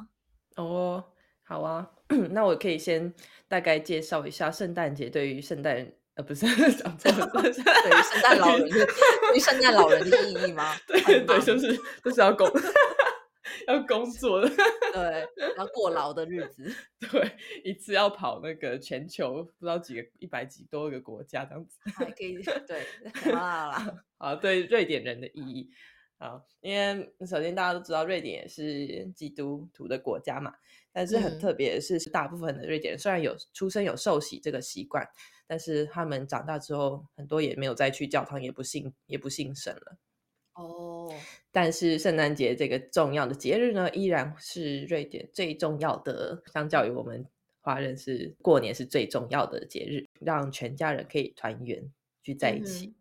[0.58, 1.04] 哦，
[1.44, 1.90] 好啊。
[2.30, 3.12] 那我可以先
[3.48, 5.92] 大概介绍一下圣诞节对于圣诞。
[6.16, 6.46] 呃，不是
[6.78, 10.76] 讲错了， 对圣诞老人，对于圣诞老人的意义吗？
[10.86, 12.48] 对对，就是就是要工
[13.68, 14.48] 要工作的，
[14.94, 15.28] 对，
[15.58, 16.72] 要过劳的日子，
[17.12, 17.32] 对，
[17.64, 25.70] 一次要跑那个全球不知道几个一百几多个国家这样子，还可以对，好 啦好啦，好 对瑞典人的意义
[26.20, 30.54] 啊，因为首先大家都知道瑞典也是基督徒的国家嘛，
[30.92, 35.08] 但是很特别的是，大部分的瑞典人虽然有出生有受洗这个习惯。
[35.46, 39.98] 但是他们长大之后，很多也没有再去教堂，也不信，也不信神了。
[40.56, 41.14] 哦。
[41.52, 46.42] 但是圣诞节这个重要的节日呢，依然是瑞典最重要的。
[46.52, 47.26] 相较于我们
[47.62, 51.84] 华人，是过年是最重要的节日，让全家人可以团圆
[52.24, 52.96] 聚在一起。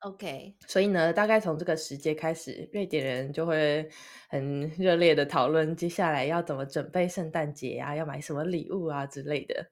[0.00, 0.54] OK。
[0.66, 3.88] 所以呢，大概从这个时节开始，瑞典人就会
[4.28, 9.70] 很热烈的讨论接下来要怎么准备圣诞节啊，要买什么礼物啊之类的。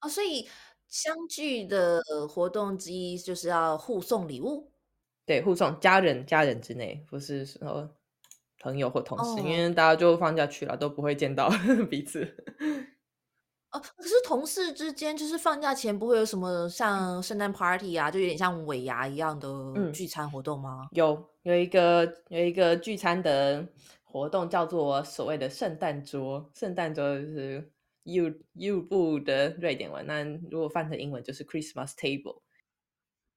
[0.00, 0.48] 哦，所以。
[0.88, 4.70] 相聚的活动之一就是要互送礼物，
[5.24, 7.88] 对，互送家人家人之内，不是说
[8.60, 11.50] 朋友或同事，因为大家就放假去了，都不会见到
[11.90, 12.20] 彼此。
[13.72, 19.48] 哦，可是同事之间就是放假前不会有什么像圣诞 party 啊，就有点像尾牙一样的
[19.92, 20.88] 聚餐活动吗？
[20.92, 23.66] 有，有一个有一个聚餐的
[24.02, 27.70] 活动叫做所谓的圣诞桌，圣诞桌就是。
[28.04, 32.42] U U 部的瑞典文，那如果翻成英文就是 Christmas table。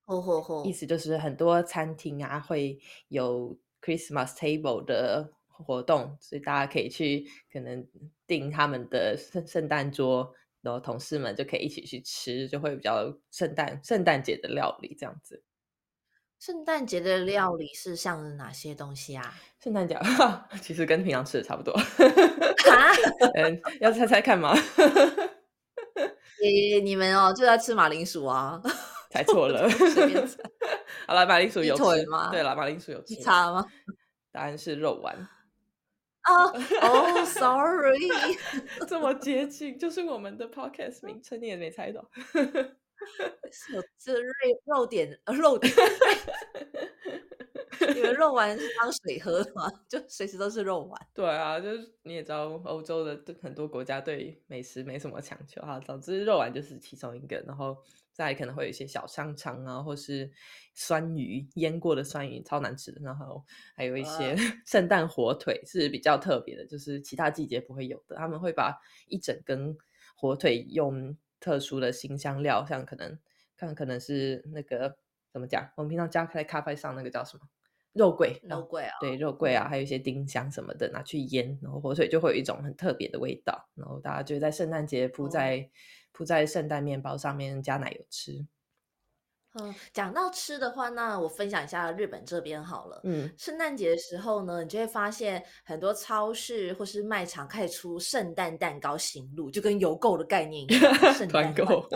[0.06, 7.88] 哦吼吼，意思就是很多餐厅啊会有 Christmas table 的活动，所以大家可以去可能
[8.28, 15.44] 订他们的圣圣诞桌，然后同事们就可以一起去吃，就会比较圣诞圣诞节的料理这样子。
[16.38, 19.34] 圣诞节的料理是像哪些东西啊？
[19.63, 19.98] 圣诞节
[20.62, 21.74] 其实跟平常吃的差不多。
[23.34, 24.54] 嗯， 要猜猜看吗？
[26.41, 28.62] 你你们哦，就在吃马铃薯啊？
[29.15, 29.67] 猜错了。
[31.08, 32.30] 好了，马铃薯有吃吗？
[32.32, 33.15] 对了，马铃薯有吃。
[33.15, 33.65] 差吗？
[34.32, 35.15] 答案是肉丸。
[36.21, 36.45] 啊
[36.82, 37.99] 哦，sorry，
[38.89, 42.01] 这么接近，就是我们的 podcast 名称，你也没猜到。
[43.73, 44.34] 有这肉
[44.65, 45.71] 肉点呃肉点，
[47.93, 49.71] 你们肉丸是当水喝的吗？
[49.88, 51.08] 就随时都是肉丸。
[51.13, 57.39] 对啊，就是你也知道，欧洲的很多国家对美食没什么强求哈，总之肉丸就是其中一个。
[57.45, 57.78] 然后
[58.15, 60.32] 再可能会有一些小香肠啊，或是
[60.73, 62.99] 酸鱼腌过的酸鱼，超难吃的。
[63.04, 68.15] 然后还有一些 圣诞火腿是比较特别的，就是其他季节不会有的。
[68.15, 69.78] 他们会把一整根
[70.15, 71.15] 火腿用。
[71.38, 73.19] 特殊的新香料，像可能
[73.56, 74.97] 看可能是那个
[75.32, 75.69] 怎么讲？
[75.75, 77.47] 我们平常加在咖啡上那个叫什么
[77.93, 78.39] 肉桂？
[78.41, 83.69] 肉桂啊，对，肉桂啊，还有一些丁香什么的拿去腌，然后火腿就会有一种很特别的味道。
[83.75, 85.69] 然后大家就在圣诞节铺在
[86.15, 88.45] 铺在圣诞面包上面加奶油吃。
[89.58, 92.99] 嗯，讲到吃的话，那我分享一下日本这边好了。
[93.06, 101.88] 嗯，圣诞节的时候呢，你就会发现很多超市或是卖场开始出圣诞蛋糕行路，就跟邮购的概念一样，圣 诞团购。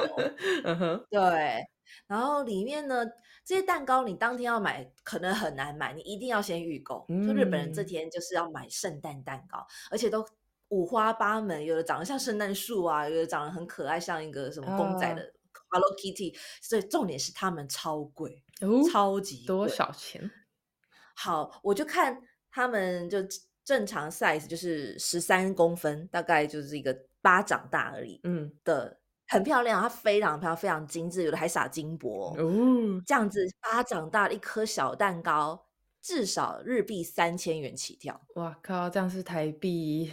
[0.64, 1.22] 嗯哼，对。
[2.08, 3.04] 然后里面呢，
[3.44, 7.06] 这些蛋糕你当天要买可能很难买，你一定要先预购。
[7.10, 10.26] 就日本人这天就是要买圣诞蛋糕，而且都
[10.70, 15.34] 五花八门，有的长得像圣诞树啊，有的长得很可爱，像一个什么公仔的。
[15.72, 18.44] Hello Kitty，所以重点是他们超贵，
[18.92, 20.32] 超级多少钱？
[21.16, 23.20] 好，我就看他们就
[23.64, 28.20] 正常 size 就是十三公分，大概就是一个巴掌大而已。
[28.24, 32.36] 嗯，的很漂亮，它非常漂亮，非常精致，有的还撒金箔。
[32.40, 35.68] 哦，这样子巴掌大的一颗小蛋糕，
[36.02, 38.20] 至少日币三千元起跳。
[38.38, 40.12] 哇靠，这样是台币？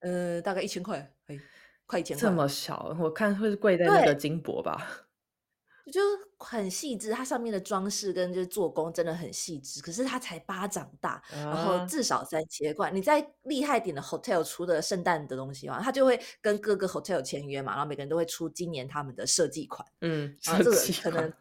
[0.00, 0.98] 呃，大概一千块。
[1.26, 1.38] 哎，
[1.86, 5.08] 快一千块这么小，我看会是贵在那个金箔吧，
[5.92, 6.00] 就
[6.38, 9.82] 很细致，它上面的装饰跟就是做工真的很细致。
[9.82, 12.90] 可是它才巴掌大，然后至少三千块。
[12.92, 19.84] 你在厉害点的 hotel 出的圣诞的东西嘛，他就会跟各个 hotel 签约嘛，然后每个人都会出今年他们的设计款。
[20.02, 21.32] 嗯，然后这个可能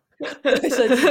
[0.69, 1.01] 设计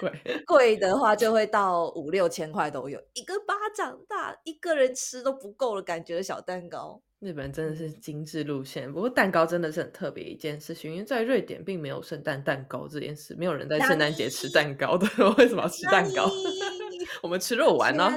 [0.00, 0.12] 贵
[0.46, 7.02] 贵的话就会到五六千块都有，一个巴掌大，一个人吃都不够了感觉的小蛋糕。
[7.18, 15.06] 日本真的是精致路线，不过蛋糕真的是很特别一件事情，因为在瑞典并没有圣诞蛋糕这件事，没有人在圣诞节吃蛋糕的。
[15.38, 16.30] 为什么要吃蛋糕？
[17.22, 18.12] 我们吃肉丸呢？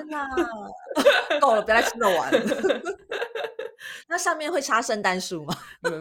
[1.40, 2.82] 够了，不要再吃肉丸了。
[4.08, 5.56] 那上面会插圣诞树吗？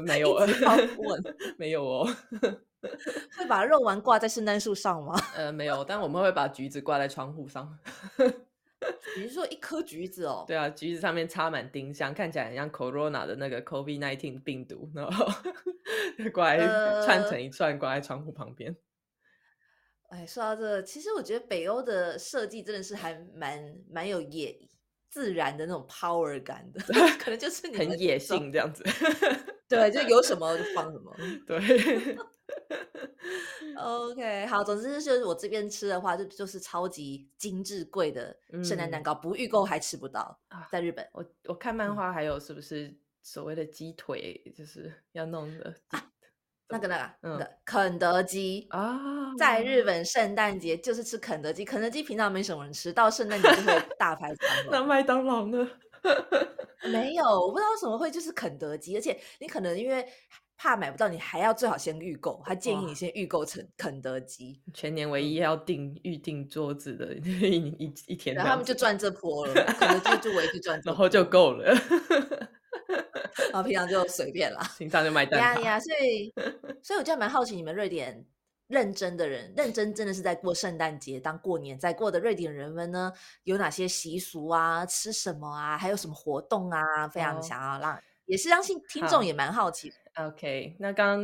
[0.04, 1.22] 没有，问
[1.56, 2.08] 没有哦。
[3.36, 5.14] 会把肉丸挂在圣诞树上吗？
[5.36, 7.78] 呃，没有，但我们会把橘子挂在窗户上。
[9.16, 10.44] 你是说一颗橘子哦？
[10.46, 15.26] 对啊，橘子上面插满丁香，看起来很像 Corona 的那个 COVID nineteen 病毒，然后
[16.32, 16.66] 挂在
[17.04, 18.76] 串成一串挂在窗户旁边。
[20.10, 24.56] 哎，说到这，其实我觉得北欧的设计真的是还蛮蛮有野
[25.10, 26.80] 自然的那种 power 感的，
[27.18, 28.84] 可能就是很野性这样子。
[29.68, 31.14] 对，就有什么就放什么。
[31.46, 32.18] 对。
[33.76, 40.66] OK，好，总之就是我这边吃的话，就就是超级精致贵的圣诞蛋糕，不预购还吃不到啊。
[40.72, 45.74] 在日本，我我看漫画还有是不是所谓的鸡腿，就是要弄的
[46.70, 54.72] 那个那个那个肯德基啊，在日本圣诞节就是吃肯德基，肯德基平常没什么人吃，到圣诞节就会大排长龙。
[54.72, 55.70] 那麦当劳呢？
[56.90, 60.06] 没有，我不知道为什么会就是肯德基，而且你可能因为。
[60.60, 64.60] 怕买不到，你还要最好先预购，他建议你先预购成肯德基。
[64.74, 71.72] 全年唯一要订预订桌子的 一一一天，然后他们就赚这波了，肯德基就唯一赚，然后就够了。
[73.52, 75.38] 然后平常就随便啦，平常就买单。
[75.38, 76.34] 呀呀，所以
[76.82, 78.26] 所以我就蛮好奇，你们瑞典
[78.68, 83.12] 认真的人，认真真的是在过圣诞节当过年在过的瑞典人们呢，
[83.44, 84.86] 有哪些习俗啊？
[84.86, 85.76] 吃什么啊？
[85.76, 87.08] 还有什么活动啊？
[87.08, 89.92] 非常想要让，也是相信听众也蛮好奇。
[90.16, 91.18] OK，那刚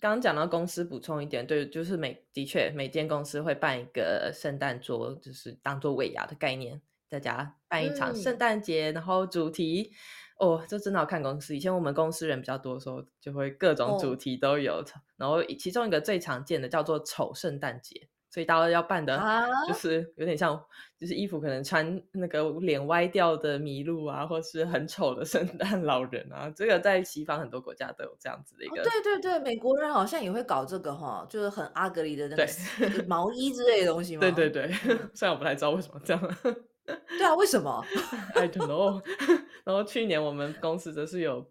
[0.00, 6.80] 刚讲到公司补充一点，对，就是每的确每间公司会办一个圣诞桌，就是当做尾牙的概念，
[7.10, 9.92] 大家办一场圣诞节，然后主题
[10.38, 11.56] 哦，这真的要看公司。
[11.56, 14.84] 以前我们公司人比较多的时候，就会各种主题都有，
[15.16, 18.08] 然后其中一个最常见的叫做丑圣诞节。
[18.30, 19.18] 所以大家要扮的，
[19.66, 20.54] 就 是有点像，
[21.00, 26.52] 就是衣服可能穿那个脸歪掉的麋鹿啊，或是很丑的圣 诞老人啊。
[26.54, 28.82] 这个在西方很多国家都有这样子的一个。
[28.82, 34.20] 对对对，美国人好像也会搞这个哈，就是很阿格里的那个毛衣之类的东西吗？
[34.20, 34.70] 对对对，
[35.14, 36.36] 虽然我不太知道为什么这样。
[36.84, 37.82] 对啊，为什么
[38.34, 39.02] ？I don't know。
[39.68, 41.46] 然后去年我们公司则是有。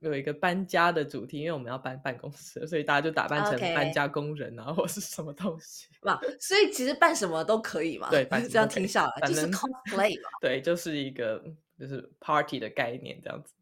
[0.00, 5.88] 有一个搬家的主题，因为我们要搬办公室，所以大家就打扮成搬家工人啊，或是什么东西。
[6.02, 8.08] 哇，所以其实办什么都可以嘛。
[8.08, 10.28] 对， 这样听下来就是 cosplay 嘛。
[10.40, 11.42] 对，就是一个
[11.76, 13.52] 就是 party 的概念这样子。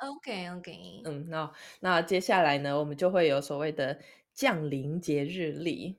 [0.00, 1.02] OK OK。
[1.06, 3.98] 嗯，那那接下来呢，我们就会有所谓的
[4.34, 5.96] 降临节日历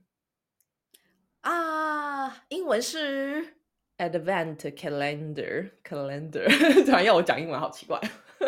[1.42, 3.58] 啊，英文是
[4.00, 6.48] Advent Calendar Calendar。
[6.86, 8.00] 突然要我讲英文，好奇怪。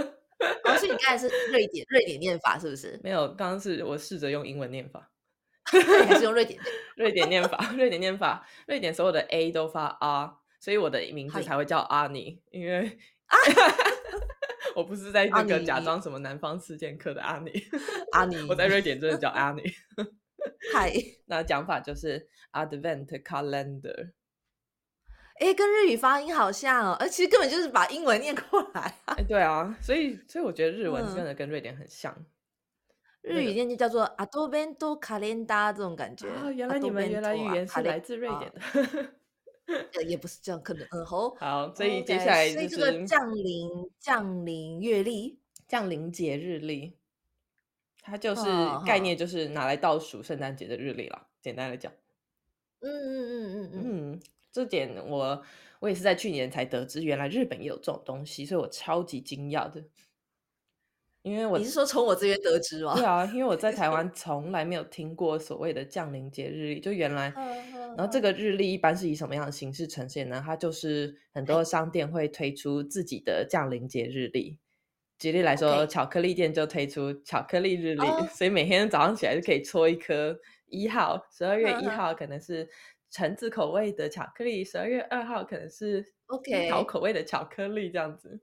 [0.64, 3.00] 哦，是你刚才是瑞典瑞典念法是不是？
[3.04, 5.12] 没有，刚刚是我试着用英文念法，
[5.66, 6.60] 还是用瑞典
[6.98, 7.74] 瑞典念法？
[7.76, 12.98] 瑞典念法，瑞典所有的 A 都发 R，所以我的名字才会叫阿尼，因为
[14.76, 17.52] 我不是在这个假装什么南方四剑客的阿尼，
[18.14, 19.62] 阿尼，我在瑞典真的叫阿尼。
[20.74, 20.92] 嗨，
[21.26, 24.14] 那讲法就是 Advent Calendar。
[25.42, 28.96] 哎，跟日语发音好像哦，而其实根本就是把英文念过来。
[29.06, 32.16] 哎，对啊，所以所以我觉得日文真的跟瑞典很像。
[33.24, 36.28] 日语念就叫做 Advento Calendar 这种感觉。
[36.30, 38.62] 啊，原来你们原来语言是来自瑞典的。
[39.96, 41.36] 呃，也不是这样，可能嗯吼。
[41.42, 46.94] 好，所以接下来就是这个降临降临月历，降临节日历，
[48.02, 48.44] 它就是
[48.86, 51.28] 概念就是拿来倒数圣诞节的日历了。
[51.42, 51.92] 简单来讲，
[52.82, 54.22] 嗯嗯嗯嗯嗯。
[54.52, 55.42] 这点我
[55.80, 59.84] 我也是在去年才得知，原来日本也有这种东西，所以我超级惊讶的。
[61.24, 62.96] 因为我你是说从我这边得知吗？
[62.96, 67.32] 对啊，因为我在台湾 从来没有听过所谓的降临节日历，就原来，
[67.96, 70.42] 然后这个日历一般是以什么样的形式呈现呢？
[70.44, 74.58] 它就是很多商店会推出自己的降临节日历。
[75.20, 80.36] 举例来说，巧克力店就推出巧克力日历，所以每天早上起来就可以搓一颗
[80.66, 82.68] 一号，十二月一号可能是。
[83.12, 88.40] 橙子口味的巧克力，十二月二号可能是 OK 桃口味的巧克力这样子。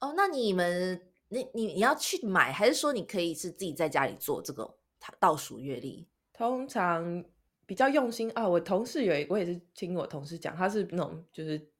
[0.00, 4.76] 哦，那你们，你你你要去买，还是说你可以是自己在家里做这个
[5.18, 6.06] 倒数月历？
[6.32, 7.24] 通常
[7.64, 8.46] 比较用心啊。
[8.46, 11.70] 我同事有，我也是听我同事讲，他是那种就是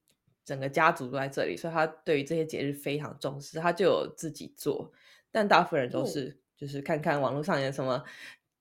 [0.43, 4.91] 整个家族都在这里，所以他对于这些节日非常重视，他就有自己做。
[5.29, 8.01] 但大部分人都是就是看看网络上有什么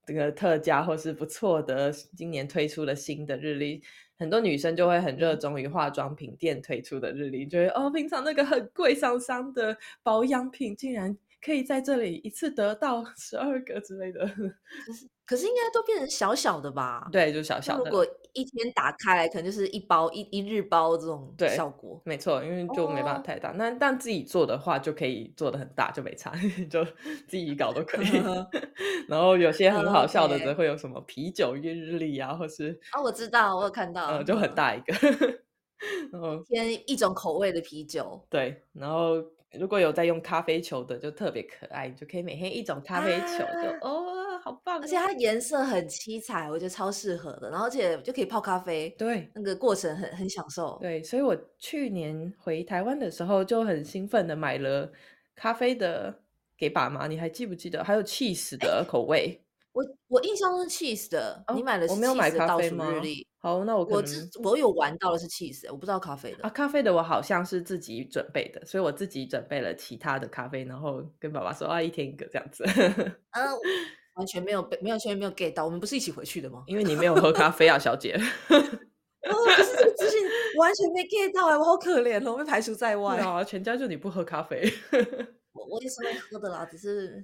[0.07, 3.83] 这个特价或是不错的，今年推出的新的日历。
[4.17, 14.27] 很多女生就会很热衷于化妆品店推出的日历，觉得哦，平常那个很贵、 伤伤的保养品，竟然可以在这里一次得到 十二个之类的。
[15.27, 17.09] 可是应该都变成小小的吧？
[17.11, 17.85] 对，就小小的。
[17.85, 22.01] 如果一天打开来，可能就是一包一一日包这种效果。
[22.05, 23.51] 没错，因为就没办法太大。
[23.53, 26.31] 那但自己做的话，就可以做的很大，就没差，
[26.69, 26.85] 就
[27.27, 28.07] 自己搞都可以。
[29.09, 34.93] 然后有些很好笑的，则会有什么啤酒月日历啊，或是啊，我知道，我有看到，就很大一个，
[36.13, 38.23] 然后添一种口味的啤酒。
[38.29, 39.23] 对，然后
[39.59, 44.23] 如果有在用咖啡球的，就特别可爱，就可以每天一种咖啡球，就哦。
[44.43, 44.79] 好棒！
[44.79, 47.49] 而且它颜色很七彩，我觉得超适合的。
[47.49, 50.77] 然后而且就可以泡咖啡，对，那个过程很很享受。
[50.83, 54.93] 对，所以我去年回台湾的时候就很兴奋的买了
[55.35, 56.15] 咖啡的
[56.59, 57.07] 给爸妈。
[57.07, 57.83] 你还记不记得？
[57.83, 59.41] 还有 cheese 的口味。
[59.73, 62.93] 我我印象中是 cheese 的，你买了我没有买咖啡吗？
[63.45, 64.03] 好，那我我
[64.43, 66.49] 我有玩到的是 cheese，我不知道咖啡的啊。
[66.49, 72.65] 咖啡的我好像是自己准备的，所以我自己准备了其他的咖啡，然后跟爸爸说啊，一天一个这样子。
[72.65, 73.15] 嗯。
[74.17, 75.65] 完全没有被，没有完全没有 get 到。
[75.65, 76.63] 我们不是一起回去的吗？
[76.69, 78.15] 因为你没有喝咖啡啊，小姐。
[78.49, 80.21] 哦，可是这个资讯
[80.57, 83.19] 完全没 get 到哎，我好可怜哦，被排除在外。
[83.19, 84.73] 啊，全家就你不喝咖啡。
[85.53, 87.23] 我我也是会喝的啦，只是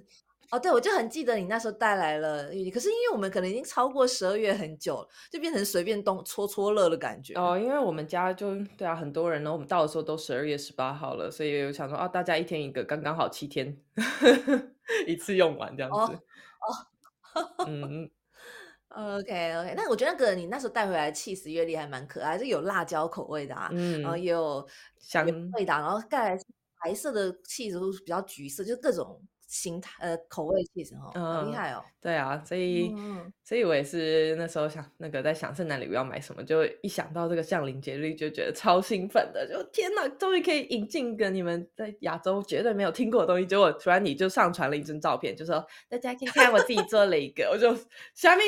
[0.51, 7.33] 哦，对，我就很记得你那时候带来了玉可是因为我们可能已经超过十二月很久了，就变成随便动搓搓乐的感觉。
[7.35, 13.77] 哦，因为我们家就对啊，很多人呢，我们到的时候都十二月十八号了，所以想说啊，大家一天一个，刚刚好七天
[15.07, 16.13] 一次用完这样子。
[16.13, 18.11] 哦，嗯，
[18.89, 23.71] OK OK，那我觉得那个你那时候带回来的 cheese 月历还蛮可爱，是有辣椒口味的啊，
[24.01, 24.67] 然后也有
[24.99, 26.37] 香味的，然后盖
[26.83, 29.21] 白色的 cheese 都比较橘色，就各种。
[29.51, 32.95] 形态呃口味其实哈很厉害哦，对啊，所以
[33.43, 47.75] 所以我也是那时候想那个在想圣诞礼物要买什么，就一想到这个降临节日就觉得超兴奋的，就天哪，终于可以引进一个你们在亚洲绝对没有听过的东西，结果突然你就上传了一张照片，就说大家可以看我自己做了一个，我就
[48.15, 48.43] 虾米。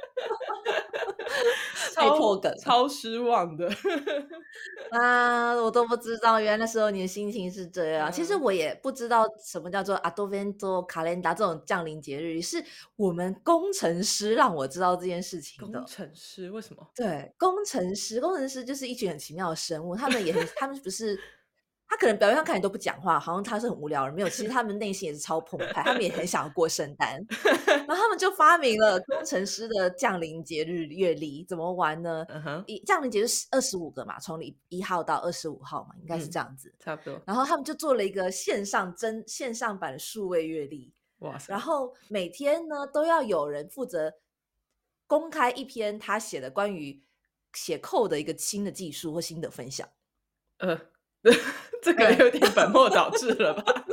[1.94, 3.68] 超破梗，超失望的
[4.90, 5.54] 啊！
[5.54, 8.10] 我都不知道，原来那时候你的心情是这样。
[8.10, 12.62] 其实我也不知道什么叫做 Advento Calendar 这种降临节日，是
[12.96, 15.78] 我们工程师让我知道这件事情的。
[15.78, 16.86] 工程师为什么？
[16.94, 21.18] 对，工程师，工程师就是一群很奇妙的生物，他们也很，他们不是。
[21.90, 24.28] 他可能表面上看你都不讲话，好像他是很无聊人，没有。
[24.28, 27.20] 其实他们内心也是超澎湃，他们也很想要过圣诞。
[27.66, 32.24] 然后他们就发明了工程师的降临节日月历，怎么玩呢？
[32.68, 37.20] 一降临节日二十五个嘛，从一一号到二十五号嘛，应该是这样子，差不多。
[37.26, 41.52] 然后他们就做了一个线上真线上版的数位月历，哇塞！
[41.52, 44.14] 然后每天呢都要有人负责
[45.08, 47.02] 公开一篇他写的关于
[47.52, 49.88] 写扣的一个新的技术或新的分享，
[50.58, 50.80] 呃。
[51.82, 53.62] 这个有点本末倒置了吧？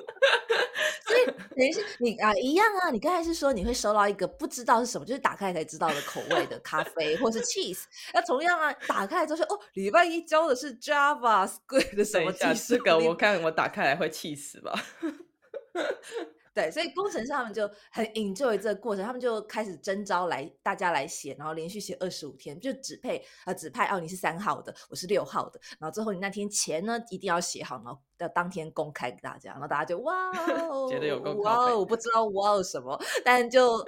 [1.08, 2.90] 所以等于是你啊，一样啊。
[2.90, 7.84] 你刚才是说你会收到一个不知道是什么，就是打开才知道的口味的咖啡，或是 cheese。
[8.14, 12.76] 那同样啊，打开之后说哦，礼拜一教的是 JavaScript 的什么技术？
[12.76, 14.74] 这个我看我打开来会气死吧。
[16.58, 30.32] 对，所以工程师他们就很 enjoy 这个过程，他们就开始征招来大家来写，然后连续写二十五天，就只配呃指派哦，你是三号的，我是六号的，然后最后你那天前呢一定要写好，然后要当天公开给大家，然后大家就哇
[30.68, 33.88] 哦， 觉得有哇哦，我不知道哇哦什么，但就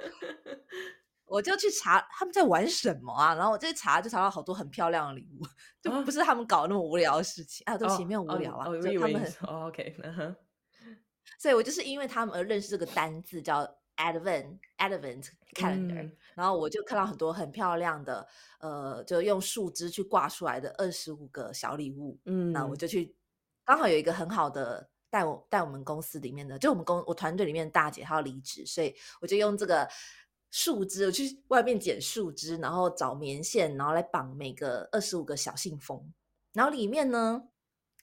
[1.26, 5.44] 我就去查他们在玩什么啊，然后我就查就查到好多很漂亮的礼物，
[5.82, 9.92] 就不是他们搞那么无聊的事情啊，都前面无聊啊，就他们很 OK。
[11.38, 13.62] 所以我就是因为他们而认识这个单字叫
[13.96, 18.26] Advent Advent Calendar，然后我就看到很多很漂亮的，
[18.60, 23.14] 呃，就用树枝去挂出来的二十五个小礼物，嗯，那我就去，
[23.64, 29.88] 刚好有一个很好的带我带我们公司里面的，就我们公我团队里面的大姐她要离职，所以我就用这个
[30.50, 36.12] 树枝，我去外面捡树枝，然后找棉线，然后来绑每个二十五个小信封，
[36.52, 37.42] 然后里面呢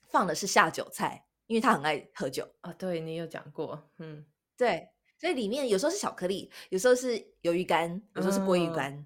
[0.10, 1.27] 放的是下酒菜。
[1.48, 2.48] 因为他很爱喝酒。
[2.62, 4.24] 啊，对你有讲过，嗯，
[4.56, 4.88] 对，
[5.20, 9.06] 所以里面有时候是巧克力，有时候是鱿鱼干，有时候是鲑鱼干，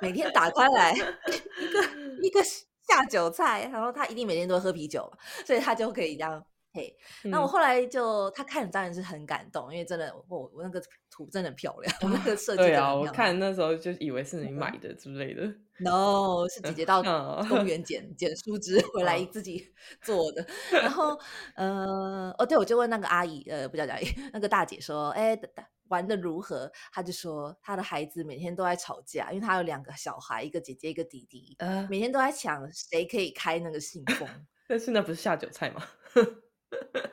[0.00, 0.92] 每天打开来
[1.60, 5.10] 一个一个下酒菜，然后他一定每天都会喝啤酒，
[5.44, 15.42] 所以他就可以这样嘿，那我后来就他看当然是很感动，因为真的我我那个图真的很漂亮，那个 设计对啊，我看那时候就以为是你 买的之类的。
[15.78, 17.00] No，是姐姐到
[17.48, 19.72] 公园捡捡树枝回来自己
[20.02, 20.44] 做的。
[20.72, 21.16] 然后
[21.54, 25.38] 呃哦对，我就问那个阿姨呃不叫阿姨那个大姐说，哎
[25.88, 26.70] 玩的如何？
[26.92, 34.28] 她就说她的孩子每天都在吵架，因为她有两个小孩，一个姐姐一个弟弟，呃每天都在抢谁可以开那个信封。
[34.66, 35.84] 但是那不是下酒菜吗？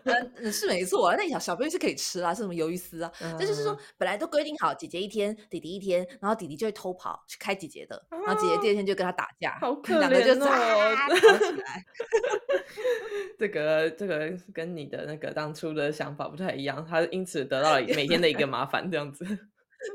[0.03, 1.16] 嗯，是没错啊。
[1.16, 3.12] 那小小朋友是可以吃啊，是什么鱿鱼丝啊？
[3.39, 9.59] 这就是说，本来都规定好，姐姐一天，弟弟一天，然后弟弟就会偷跑去开姐姐的，然后姐姐第二天就跟他打架，
[9.99, 11.86] 两个就吵起来。
[13.38, 19.26] 这个这个跟你的那个当初的想法不太一样，他因此得到了每天的一个麻烦，这样子。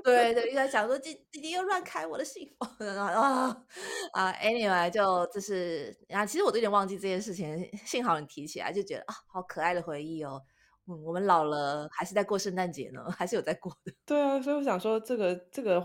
[0.02, 3.64] 对对，因为想说弟弟弟又乱开我的信封啊
[4.12, 10.42] 啊，anyway 就就是啊，其实我都有点忘记这件事情，幸好你提起来，就觉得啊，好可爱的回忆哦。
[10.88, 13.92] 嗯，我们老了还是在过圣诞节呢， 还是有在过的。
[14.06, 15.82] 对啊，所以我想说，这个这个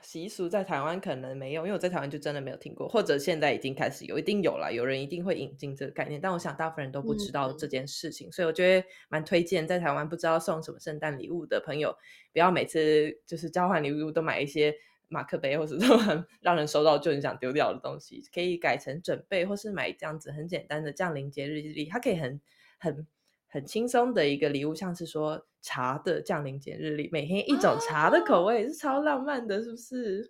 [0.00, 6.20] 习俗在台湾可能没有，因为我在台湾就真的没有听过，或者现在已经开始有，一定有了，有人一定会引进这个概念。
[6.20, 11.96] 但我想大部分人都不知道这件事情，所以我觉得蛮推荐在台湾不知道送什么圣诞礼物的朋友，
[12.32, 14.72] 不要每次就是交换礼物都买一些
[15.08, 22.40] 马克杯，或者都很让人收到就很想丢掉的东西，可以改成准备，或是买这样子很简单的降临节日历，它可以很
[22.78, 23.04] 很。
[23.54, 30.28] 很轻松的一个礼物，像是说茶的降临节日里，每天一种茶的口味，是超浪漫的，是不是？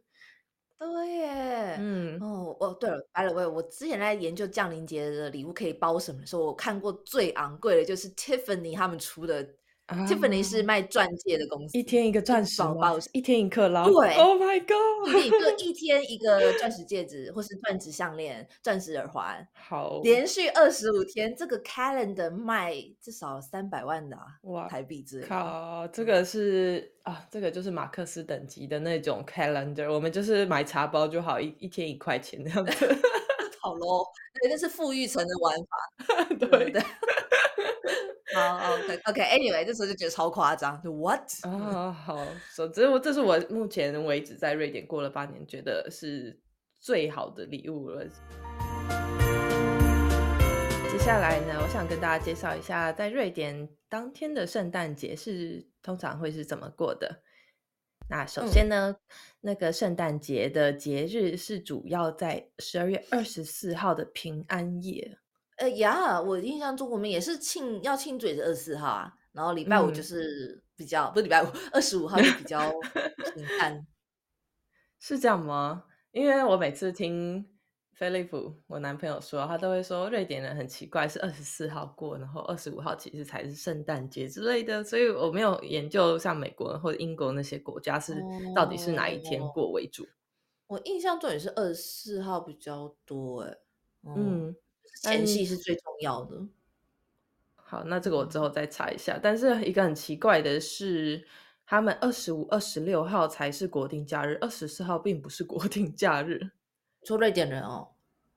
[0.79, 9.49] 对耶，嗯，哦哦，对了，by the way，我之前在研究降临节的礼物可以包什么的时候，我看过最昂贵的就是 Tiffany 他们出的。
[9.87, 13.85] Tiffany 是卖钻戒的公司，一天一个钻石包，一天一克拉。
[13.85, 15.24] 对，Oh my God！
[15.24, 25.26] 一个一天一个钻石戒指，或是钻石项链、钻石耳环， 好，连续二十五天，这个 calendar 卖至少三百万的哇台币之类。
[25.26, 32.97] 靠，这个是啊，这个就是马克思等级的那种 calendar，我们就是买茶包就好，一一天一块钱这样子。
[33.64, 34.06] 好咯，
[34.42, 36.82] 对，那是富裕层的玩法， 对对。
[38.34, 41.90] 好，OK，OK，Anyway，这时候就觉得超夸张，就 What 啊？
[41.90, 46.38] 好，总之我这是我目前为止在瑞典过了八年，觉得是
[46.78, 48.04] 最好的礼物了。
[50.92, 57.22] 接下来呢，我想跟大家介绍一下，在瑞典当天的圣诞节是通常会是怎么过的。
[58.09, 58.94] 那首先呢，
[59.40, 65.18] 那个圣诞节的节日是主要在十二月二十四号的平安夜。
[65.57, 72.70] 呃呀，我印象中我们也是庆要庆祝也是二十四号啊，然后礼拜五就是比较不是礼拜五，二十五号就比较
[73.34, 73.86] 平安，
[75.00, 75.84] 是这样吗？
[76.12, 77.46] 因为我每次听
[77.95, 88.22] 菲利普我男朋友说，他都会说瑞典人很奇怪，是二十四号过，然后二十五号其实才是圣诞节之类的，所以我没有研究像美国或者英国那些国家是
[88.55, 90.07] 到底是哪一天过为主。
[90.66, 93.57] 我印象中也是二十四号比较多，哎，
[94.16, 94.55] 嗯。
[95.03, 96.40] 前戏是最重要的。
[97.57, 99.18] 好，那这个我之后再查一下。
[99.20, 101.26] 但是一个很奇怪的是，
[101.66, 106.40] 他们二十五、二十六号才是国定假日，二十四号并不是国定假日。
[107.05, 107.88] 说瑞典人哦，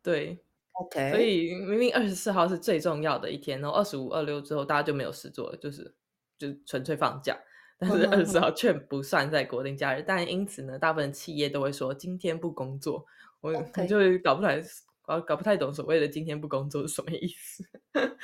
[0.03, 0.43] 对
[0.73, 1.11] ，OK。
[1.11, 5.95] 所以明明二十四号是最重要的一天，然后二十五、二六之后大家就没有事做了，就是
[6.37, 7.37] 就纯粹放假。
[7.77, 13.05] 但是二十四号却不算在国定假日，但因此呢，大部分企业都会说今天不工作。
[13.41, 14.63] 我我就搞不来。
[15.07, 17.63] 搞搞不太懂所谓的今天不工作是什么意思。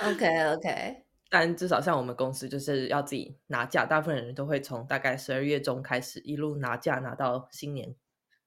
[0.05, 7.95] OK OK， 但至少像我们公司就是要自己拿假，大部分人都会从大概十二月中开始一路拿假拿到新年。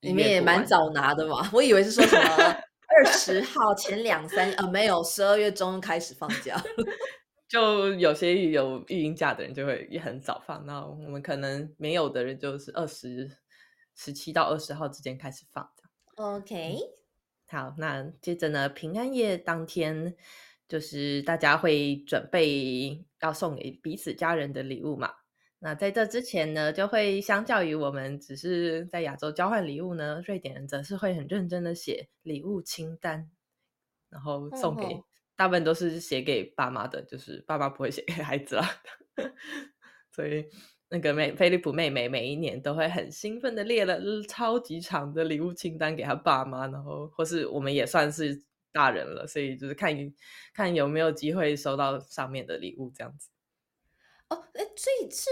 [0.06, 1.48] 你们也蛮早拿的嘛？
[1.52, 2.22] 我以为是说什么
[2.88, 6.62] 二十号前两三呃，没有，十二月中开始放假。
[7.48, 13.30] 就有些有育婴假的人就会也很早放，那我们可能没有的人就是二十
[13.94, 15.68] 十七到二十号之间开始放
[16.16, 16.76] OK。
[17.48, 18.68] 好，那接着呢？
[18.68, 20.16] 平安夜当天，
[20.68, 25.12] 就是大家会准备要送给彼此家人的礼物嘛。
[25.66, 33.28] 那在这之前呢，就会相较于我们只是在亚洲交换礼物呢，瑞典人则是会很认真的写礼物清单，
[34.08, 35.02] 然后送给
[35.34, 38.80] 大部分都是写给爸妈的，就是爸爸不会写给孩子啦。
[40.14, 40.48] 所以。
[40.88, 48.40] 那个妹菲利普妹妹每一年都会很兴奋的列了超级长的礼物清单给她爸妈，然后或是我们也算是
[48.70, 49.92] 大人了，所以就是看
[50.54, 53.30] 看有没有机会收到上面的礼物这样子。
[54.28, 55.28] 哦，哎，所以是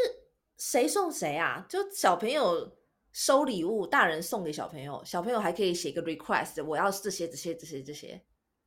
[0.67, 1.67] 谁送谁啊？
[1.69, 2.75] 就小朋友
[3.13, 8.19] 收礼物，大人送给小朋友，小朋友还可以写个 request，我要这些这些这些这些。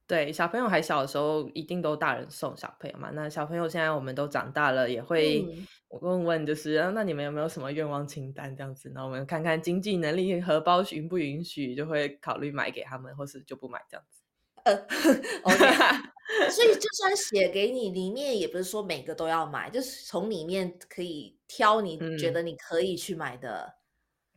[0.05, 3.09] 对，小朋友还小的时候，一定都大人送小朋友嘛。
[3.13, 5.43] 那小朋友现在我们都长大了，也会
[5.89, 8.91] 问问，就是那你们有没有什么愿望清单这样子？
[8.93, 14.21] 那我们看看经济能力、荷包允不允许，就会考虑买给他们，或是就不买这样子。
[14.67, 14.87] 呃，
[15.43, 16.49] OK。
[16.51, 23.75] 所以就算写给你，里面也不是说每个都要买，就是从里面可以挑你觉得你可以去买的。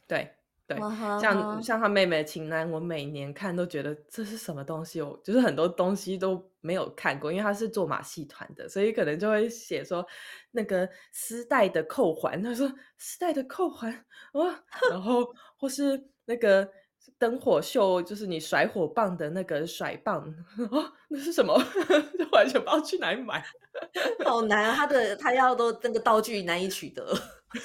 [0.07, 0.31] 对。
[0.71, 0.79] 对，
[1.21, 10.07] 像像他妹妹情男，我每年看都觉得这是什么东西，我就是很多东西都没有看过，因为他是做马戏团的，所以可能就会写说
[10.53, 13.93] 那个丝带的扣环，他说丝带的扣环
[14.35, 16.71] 哇，然后或是那个
[17.19, 20.23] 灯火秀，就是你甩火棒的那个甩棒
[20.71, 21.55] 哦，那是什么？
[22.19, 23.45] 就完全不知道去哪里买，
[24.25, 24.75] 好难啊！
[24.75, 27.05] 他的他要都那个道具难以取得。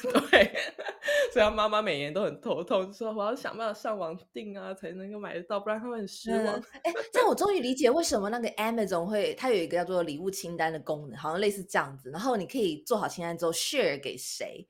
[0.02, 0.52] 对，
[1.32, 6.56] 所以他妈妈每年都很头痛，说我要想办法上网订啊，才能够买得到，不然他会很失望。
[6.82, 12.10] 哎，这样我终于理解为什么那个 Amazon 会，它有一个叫做礼物清单的功能，好像类似这样子。
[12.10, 14.68] 然后你可以做好清单之后 share 给谁，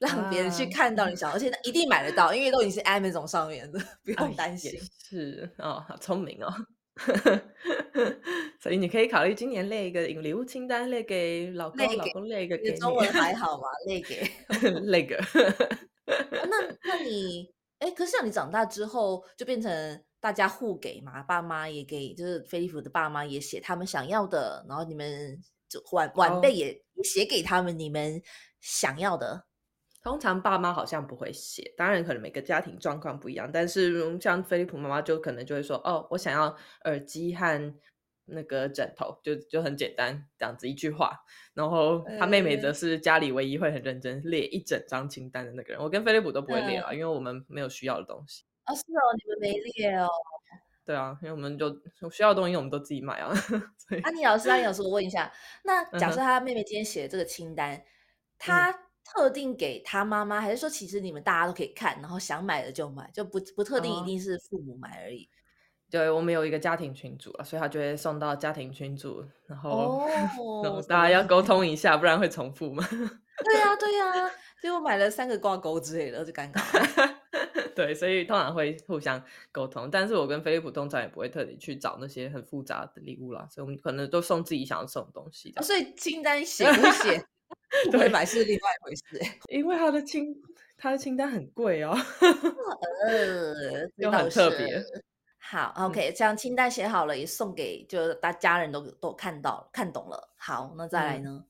[0.00, 4.72] 让别人去看到你想，而且一定买得到，因为都已经是 Amazon 上面的， 不用担心。
[5.08, 6.52] 是哦，好聪明哦。
[8.60, 12.78] 所以你可以考虑今年列一个礼物清单，列给老公，老公列一个给你。
[12.78, 13.68] 中文还好吗？
[13.86, 14.28] 列给
[14.86, 15.16] 那个。
[16.06, 17.48] 那那你
[17.78, 25.38] 哎，可是像你长大之后，就变成大家互给嘛，爸妈也给，就是菲利普的爸妈也写他们想要的，然后你们
[25.68, 28.20] 就晚晚辈也写给他们你们
[28.60, 29.46] 想要的。
[30.02, 37.74] 通常爸妈好像不会写，当然可能每个家庭状况不一样，但是像菲利普妈妈就可能就会说：“哦，我想要耳机和
[38.24, 41.18] 那个枕头，就就很简单这样子一句话。”
[41.52, 45.82] 然后他妹妹则是家里唯一会很认真列一整张清单的那个人。
[45.82, 48.44] 我跟菲利普都不会列啊，因为我们没有需要的东西。
[48.64, 50.08] 哦，是哦，你们没列哦。
[50.82, 51.70] 对啊，因为我们就
[52.10, 53.30] 需要的东西我们都自己买啊。
[54.02, 55.30] 安妮老师，安妮老师，我问一下，
[55.64, 57.84] 那假设他妹妹今天写的这个清单，
[58.38, 58.86] 他。
[59.12, 65.28] 特定给他妈妈，还是说其实你们大家都可以看，然后想买的就买，就不不特定一定是父母买而已。
[65.90, 70.06] 对，我们有一个家庭群组啊，所以他就会送到家庭群组，然后
[70.62, 72.86] 然后大家要沟通一下，不然会重复嘛。
[73.44, 74.30] 对呀，对呀，
[74.62, 76.62] 结果买了三个挂钩之类的，就尴尬。
[77.74, 85.52] 对，所以通常会互相沟通，但是我跟菲利普通常也不会特地去找那些很复杂的礼物啦，所以我们可能都送自己想要送的东西。
[85.62, 87.24] 所以清单写不写？
[87.90, 89.02] 不会买是另外一回事，
[89.48, 90.34] 因为他的清
[90.76, 91.96] 他的清单很贵哦，
[93.06, 94.82] 呃， 又很特别。
[95.38, 100.32] 好，OK，这样清单写好了，也送给就大家人都都看到看懂了。
[100.36, 101.44] 好，那再来呢？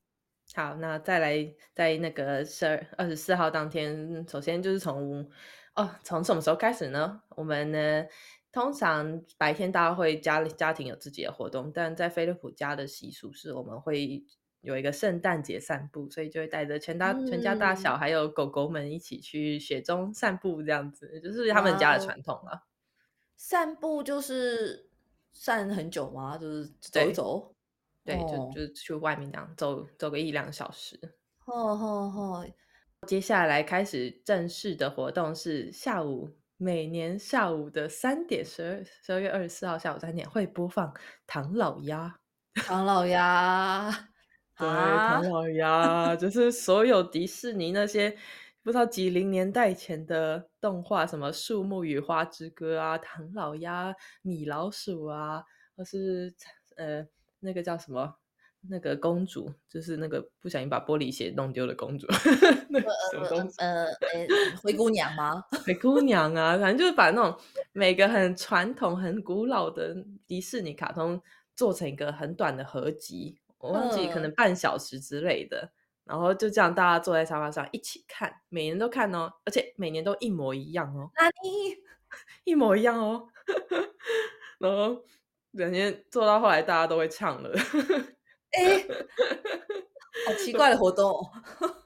[0.54, 5.28] 好，那再来在那个十二二十四号当天，首先就是从
[5.74, 7.20] 哦，从什么时候开始呢？
[7.30, 8.06] 我们呢，
[8.52, 14.24] 通常白天大家会家家庭有自己的活动，但在菲利普家的习俗是我们会。
[14.62, 22.66] 有一个圣诞节散步，所以就会带着全大全家大小还有狗狗们一起去雪中散步，这样子就是他们家的传统了。
[23.36, 24.90] 散步就是
[25.32, 26.36] 散很久吗？
[26.36, 27.54] 就是走一走？
[28.04, 30.98] 对，就就是去外面这样走走个一两小时。
[31.46, 32.46] 哦哦哦！
[33.06, 40.94] 接下来开始正式的活动是下午，每年下午的三点，十二十二月二十四号下午三点会播放
[41.26, 42.14] 唐老鸭。
[42.54, 44.09] 唐老鸭。
[44.60, 48.14] 对，唐老鸭就是所有迪士尼那些
[48.62, 55.42] 不知道几零年代前的动画，什么《树木与花之歌》啊，唐老鸭、米老鼠啊，
[55.76, 56.32] 或是
[56.76, 57.06] 呃
[57.40, 58.14] 那个叫什么
[58.68, 62.06] 那个公主，就是那个不小心把玻璃鞋弄丢的公主，
[62.68, 62.78] 那
[63.10, 63.54] 什么公主？
[63.56, 63.86] 呃，
[64.62, 65.42] 灰姑娘吗？
[65.64, 67.34] 灰姑娘啊，反正就是把那种
[67.72, 69.96] 每个很传统、很古老的
[70.26, 71.18] 迪士尼卡通
[71.56, 73.38] 做成一个很短的合集。
[73.60, 75.70] 我忘记可能半小时之类的，
[76.04, 81.76] 然后就这样大家坐在沙发上一起看，每年都看哦，而且每年都一模一样哦，那 你
[82.44, 83.28] 一模一样哦，
[84.58, 85.04] 然后
[85.52, 87.50] 两年做到后来大家都会唱了，
[88.52, 88.86] 哎，
[90.26, 91.14] 好奇怪的活动，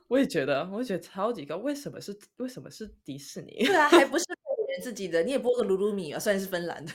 [0.09, 3.65] 我也觉得，我也觉得超级高，为什么是为什么是迪士尼？
[3.67, 4.25] 对啊，还不是？
[4.83, 6.93] 自己的，你也播个鲁鲁米啊，虽然是芬兰的，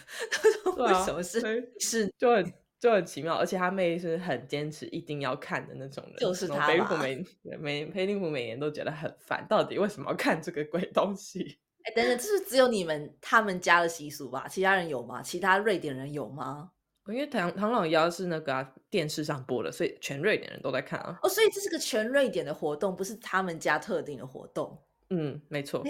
[0.75, 2.53] 为什么是是就很。
[2.80, 6.67] 就很奇妙，而且他妹是很坚持一定要看的那种人，就是他。
[6.97, 7.25] 每
[7.59, 11.59] 每菲利普每年都觉得很烦，到底为什么要看这个鬼东西？
[11.84, 14.47] 哎，等等，这是只有你们他们家的习俗吧？
[14.47, 15.21] 其他人有吗？
[15.21, 16.71] 其他瑞典人有吗？
[17.07, 21.17] 因为唐唐老鸭是那个电视上播的，所以全瑞典人都在看啊。
[21.23, 24.80] 哦，所以这是个全瑞典的活动，不是他们家特定的活动。
[25.09, 25.84] 嗯，没错。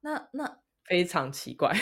[0.00, 1.72] 那那非常奇怪。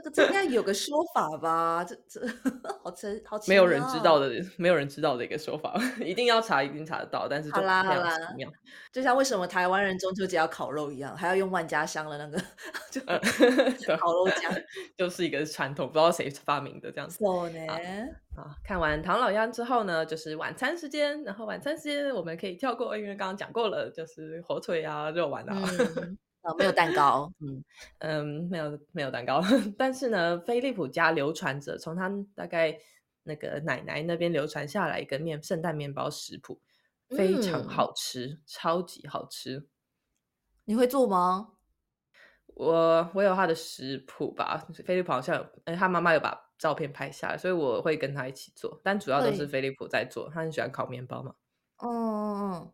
[0.00, 1.84] 这个应该有个说法吧？
[1.84, 2.20] 这这
[2.82, 5.74] 好奇好奇没有人知道的， 没有人知道的一个说法，
[6.04, 7.28] 一定要查，一定查得到。
[7.28, 8.10] 但是好啦好啦，
[8.92, 12.38] 就像为什么台湾人中秋节要烤肉一样，还要用万家香的那个
[13.98, 14.52] 烤肉酱，
[14.96, 17.24] 就是一个传统，不知道谁发明的这样子。
[18.34, 21.22] 啊，看完唐老鸭之后呢，就是晚餐时间。
[21.22, 25.54] 然后晚餐时间我们可以跳过，因为刚刚讲过了，就是火腿啊、肉丸啊。
[26.42, 27.64] 呃，没有蛋糕，嗯
[27.98, 29.40] 嗯，没有没有蛋糕，
[29.78, 32.76] 但是呢，菲利普家流传着从他大概
[33.22, 36.60] 那个奶奶那边流传下来一个面圣诞面包食谱，
[37.10, 39.68] 非常好吃，超级好吃。
[40.64, 41.52] 你会做吗？
[42.54, 51.34] 我我有他的食谱吧，菲利普好像，哎，他妈妈有把照片拍下来，所以我会跟他一起做，但主要都是菲利普在做，他很喜欢烤面包嘛。
[51.78, 52.72] 嗯嗯嗯。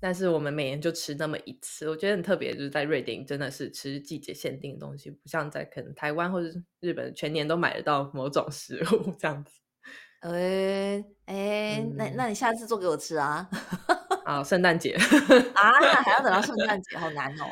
[0.00, 9.52] 但是我们每年就吃那么一次，我觉得很特别，就是在瑞典真的是吃季节限定的东西，不像在可能台湾或者是日本全年都买得到某种食物这样子。
[10.20, 13.48] 哎哎，那那你下次做给我吃啊？
[14.24, 14.92] 啊，圣诞节
[15.54, 15.72] 啊，
[16.02, 17.44] 还要等到圣诞节，好难哦。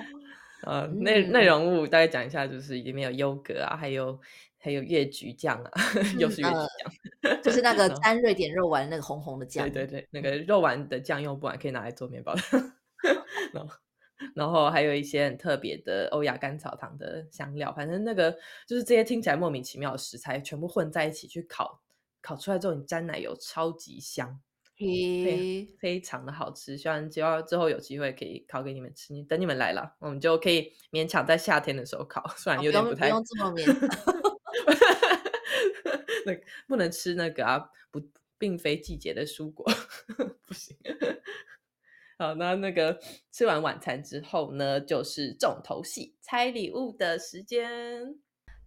[0.63, 4.21] 呃，内内容物大概讲一下，就是里面有优格啊，还有。
[4.67, 5.71] 还有越橘酱啊，
[6.19, 6.55] 又是越橘
[7.23, 9.71] 酱，就是那个沾瑞典肉丸那个红红的酱。
[9.71, 12.35] 对对对，那个肉丸的酱用不完可以拿来做面包。
[13.55, 13.77] 然后，
[14.35, 18.33] 然后还有一些很特别的欧亚甘草糖的香料，反正那个
[18.67, 21.81] 就是这些听起来莫名其妙的食材，全部混在一起去烤，
[22.21, 24.41] 烤出来之后你沾奶油，超级香，
[24.77, 26.77] 非非常的好吃。
[26.77, 34.36] 希望之后之后有机会可以烤给你们吃，等你们来了，我们就可以勉强在夏天的时候烤， 虽然有点不太不用这么勉。
[36.27, 38.03] 那不能吃那个啊，不，
[38.37, 39.65] 并非季节的蔬果，
[40.45, 40.77] 不行。
[42.19, 42.99] 好，那那个
[43.31, 48.19] 吃完晚餐之后呢，就是重头戏，猜礼物的时间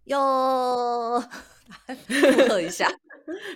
[0.04, 1.20] 哟。
[2.08, 2.88] 附和一下，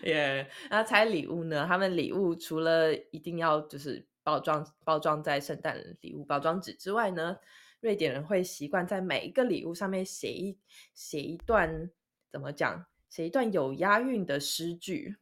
[0.04, 0.48] 耶！
[0.70, 7.36] 然后猜礼物呢，他们礼物除了一定要就是包装包装在圣诞礼物包装纸之外呢，
[7.80, 10.58] 瑞典人会习惯在每一个礼物上面写一
[10.92, 11.90] 写一段。
[12.30, 12.84] 怎么讲？
[13.14, 15.14] 写一段有押韵的诗句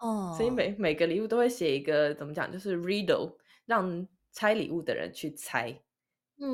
[0.00, 2.52] 哦，所以每每个礼物都会写一个怎么讲？
[2.52, 5.76] 就是 riddle，让拆礼物的人去猜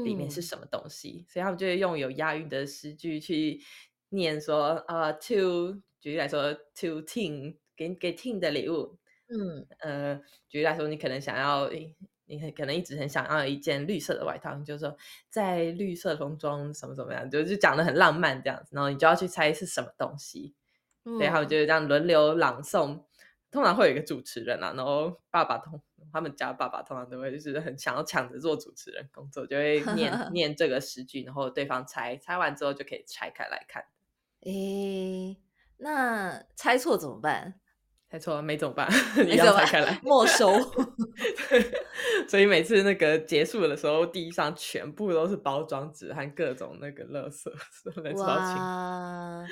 [0.03, 1.27] 里面是什么东西。
[1.29, 3.61] 所以他们就会用有押韵的诗句去
[4.09, 8.97] 念说：啊，to 举例来说，to Ting 给给 Ting 的礼物，
[9.29, 11.71] 嗯呃，举例来说，你可能想要。
[12.25, 14.97] 你可能一直很想要一件绿色的外套，你就说
[15.29, 20.55] 在绿色风中什么怎么样，就就讲的很浪漫这样子，然后你就要去猜是什么东西，
[21.05, 23.03] 所以他们就是这样轮流朗诵，
[23.51, 25.81] 通常会有一个主持人啊，然后爸爸通
[26.13, 33.85] 他们家爸爸通常都会就是很想要抢着做主持人工作，就会念 念这个诗句，然后对方猜猜完之后就可以拆开来看。
[34.41, 35.37] 诶，
[35.79, 37.61] 那猜错怎么办？
[38.13, 38.87] 猜错了没怎么办？
[39.27, 40.53] 你要拆开来没收。
[42.29, 47.51] 所以每次那个结束的时候，地上全部都是包装纸和各种那个垃圾，
[48.23, 49.43] 哇！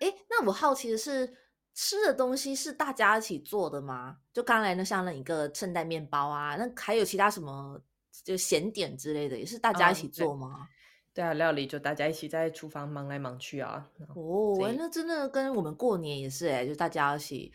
[0.00, 1.30] 哎，那我好奇的是，
[1.74, 4.16] 吃的东西是大家一起做的吗？
[4.32, 7.78] 就刚才那像那一个圣诞面包啊，那还有其他什么
[8.24, 10.66] 就咸点之类的，也是大家一起做吗？
[11.12, 13.86] 对啊，料理就大家一起在厨房忙来忙去啊。
[14.14, 17.52] 哦，那真的跟我们过年也是哎，就大家一起。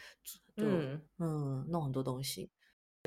[0.58, 2.50] 嗯嗯，弄很多东西。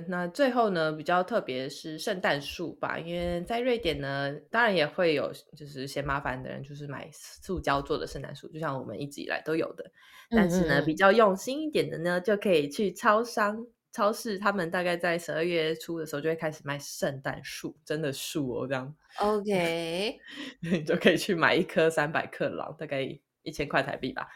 [0.09, 9.91] 那最后呢，比较特别是圣诞树吧，因为在瑞典呢，当然也会有就是嫌麻烦的人，就是买塑胶做的圣诞树，就像我们一直以来都有的。
[10.29, 18.95] 但是呢，比较用心一点的呢，就可以去超商、超市，他们大概在十二月初的时候就会开始卖圣诞树，真的树哦，这样。
[19.19, 20.19] OK，
[20.61, 23.01] 你就可以去买一颗三百克朗，大概
[23.43, 24.29] 一千块台币吧。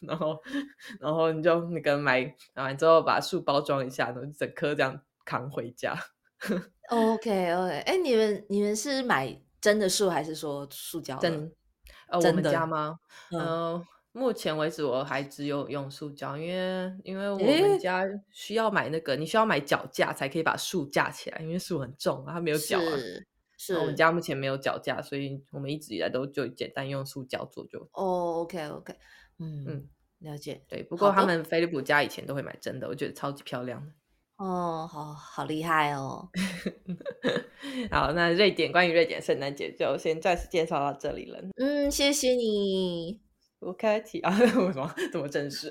[0.00, 0.40] 然后，
[1.00, 2.22] 然后你就那个买
[2.54, 5.96] 买完之后，把树包装一下，然后整颗这样扛回家。
[6.88, 11.16] OK OK，哎，你们你们是买真的树还是说塑胶？
[11.18, 11.52] 真
[12.08, 12.98] 呃，我们家吗？
[13.30, 22.92] 嗯，目前为止我还只有用塑胶，因为因为我们家需要买那个，你需要买脚架才可以把树架起来，因为树很重啊，它没有脚啊。
[23.56, 27.78] 是，我们家目前没有脚架，所以我们一直以来都就简单用塑胶做就。
[27.92, 28.92] 哦，OK OK。
[29.38, 29.88] 嗯嗯，
[30.20, 30.62] 了解。
[30.68, 33.92] 对，不过他们飞利浦家以前都会买真的，我觉得超级漂亮的。
[34.36, 36.28] 哦，好好厉害哦。
[37.90, 41.40] 好，那瑞典关于瑞典圣诞节就先暂时介绍到这里了。
[41.56, 43.20] 嗯，谢谢你。
[43.60, 45.70] 不客气啊， 为什么这么正式？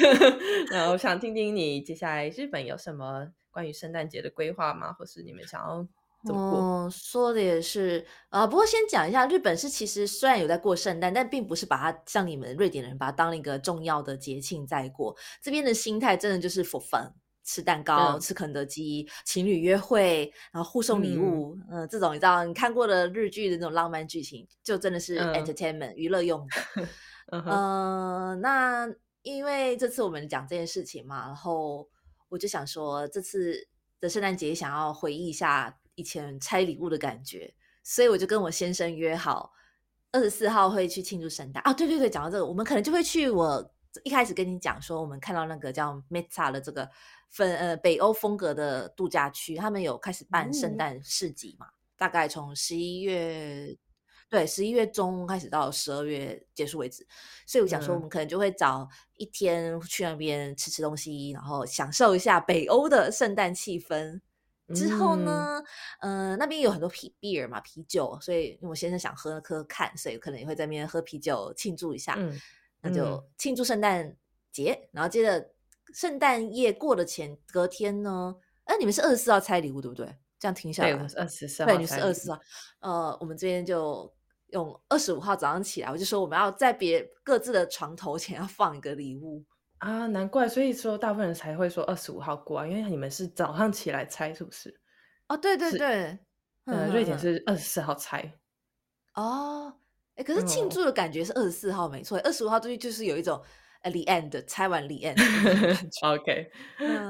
[0.72, 4.90] 那我想听听你接下来日本有什么关于圣诞节的规划吗？
[4.94, 5.86] 或是你们想要
[6.24, 6.90] 怎么过？
[6.90, 8.46] 说的也是啊。
[8.46, 15.16] 不过先讲一下，日本是其实虽然有在过圣诞，但并不是把它像你们瑞典人把它当一个重要的节庆在过。
[15.40, 17.12] 这边的心态真的就是 for fun，
[17.44, 26.86] 吃蛋糕、吃肯德基、情侣约会，然后互送礼物，嗯，这种你知道你看过的日剧的那种浪漫剧情，就真的是 entertainment 娱乐用的。
[27.32, 28.88] 嗯，那
[29.22, 31.88] 因为这次我们讲这件事情嘛，然后
[32.28, 33.68] 我就想说，这次
[34.00, 39.52] 的圣诞节想要回忆一下以前拆礼物的感觉，所以我就跟我先生约好，
[40.10, 41.72] 二十四号会去庆祝圣诞啊。
[41.72, 43.72] 对对对，讲到这个，我们可能就会去我
[44.04, 46.88] 一开始跟你讲说，我们看到那个叫 Meta 的这个
[47.30, 51.66] 分呃北欧风格的度假区，他们有开始办圣诞市集嘛，
[51.96, 53.76] 大概从十一月。
[54.30, 57.06] 对，十一月中开始到十二月结束为止，
[57.46, 58.88] 所以我想说，我们可能就会找
[59.18, 64.22] 一天去那边吃吃东西，然后享受一下北欧的圣诞气氛。
[64.74, 65.62] 之后呢，
[66.00, 72.18] 嗯，那边有很多啤 beer 嘛，啤酒，所以我先生想喝喝看，所以可能也会在那边喝啤酒庆祝一下。
[72.80, 74.16] 那就庆祝圣诞
[74.50, 75.50] 节，然后接着
[75.94, 80.06] 圣诞夜过的前隔天呢，哎，你们是二十四号拆礼物对不对？
[80.38, 82.40] 这样停下来，二十四，对，你是二十四号。
[82.80, 84.12] 呃，我们这边就。
[84.52, 89.42] 用二十五号早上起来，我就说我们要在别各自的床头前要放一个礼物
[89.82, 94.80] 啊，难怪，所以说大部分人才会说二十五号过啊，因为你们是早上起来猜是不是？
[95.26, 96.18] 哦，对对对，
[96.66, 98.32] 嗯，瑞典是二十四号猜。
[99.14, 99.74] 哦，
[100.14, 103.42] 哎，可是庆祝的感觉是二十四号没错，二十五号出去就是有一种
[103.82, 105.18] at the end 猜完 the end。
[106.14, 106.50] OK，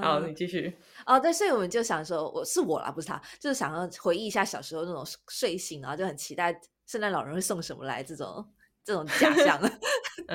[0.01, 0.75] 好，你继续。
[1.05, 6.59] 哦，对，所以我们就想说，我是我啦，不是他，就是想要回忆一下小时候那种睡醒，然后就很期待。
[6.87, 8.03] 圣诞老人会送什么来？
[8.03, 8.43] 这种
[8.83, 9.61] 这种假象，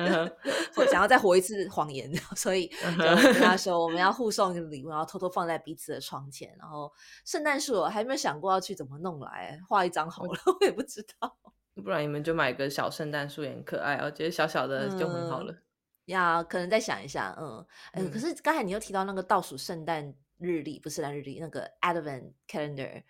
[0.74, 6.54] 或想要再活一次谎言， 所以就跟他 说我们要互送一个礼物，然后偷偷放在彼此的床前。
[6.58, 6.92] 然后
[7.24, 11.36] 圣诞树还没有想过要去怎么弄来，画一张好了，我也不知道。
[11.82, 15.54] 不然你们就买个小圣诞树也很可爱，我觉得小小的就很好了。
[16.06, 18.10] 要可能再想一下，嗯嗯。
[18.10, 23.02] 可是刚才你又提到那个倒数圣诞日历，不是圣诞日历，那个 Advent Calendar。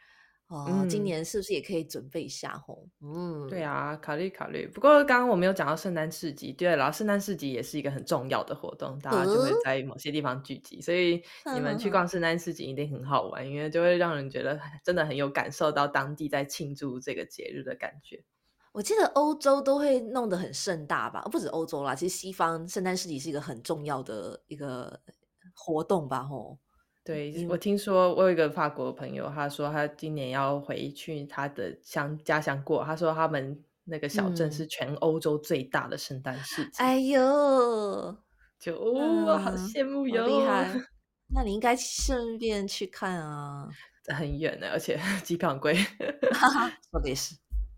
[0.48, 2.88] 哦，今年是不是也可以准备一下吼？
[3.02, 4.66] 嗯，对啊，考虑考虑。
[4.66, 11.22] 不过刚刚我们有讲到圣诞市集，对了，圣诞市集也是一个很重要的活动，大家就会在某些地方聚集，所以
[11.54, 18.24] 你们去逛圣诞市集一定很好玩，因为就会让人觉得真的很有感受到当地在庆祝这个节日的感觉。
[18.72, 21.20] 我记得欧洲都会弄得很盛大吧？
[21.30, 24.98] 不止欧洲啦，其实西方圣诞市集是一个很重要的一个
[25.54, 26.22] 活动吧？
[26.22, 26.58] 吼。
[27.08, 32.84] 对，我听说我有一个法国朋友，他说他今年要回去他的乡家乡过。
[32.84, 36.72] 他说他们那个小镇是全欧洲最大的圣诞市集。
[36.76, 38.14] 哎呦，
[38.60, 40.26] 就哦，好羡慕哟！
[40.26, 40.70] 厉 害，
[41.34, 43.66] 那你应该顺便去看啊。
[44.08, 45.74] 很远的，而且 机票很贵。
[46.90, 47.34] 说的也是。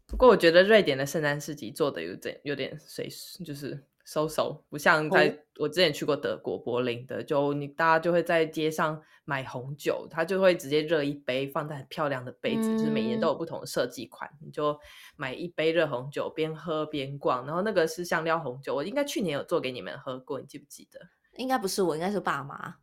[0.09, 3.09] 不过我觉得瑞典的圣诞市集做的有点有点随，
[3.45, 3.81] 就是。
[4.11, 14.77] 收手不像在我之前去过德国柏林的，就你大家就会在街上买红酒，他就会直接热一杯放在很漂亮的杯子，就是每年都有不同的设计款，你就
[15.15, 17.47] 买一杯热红酒，边喝边逛。
[17.47, 20.99] 然后那个是香料红酒，我应该去年有做给你们喝过，你记不记得？
[21.37, 22.75] 应该不是我，应该是爸妈。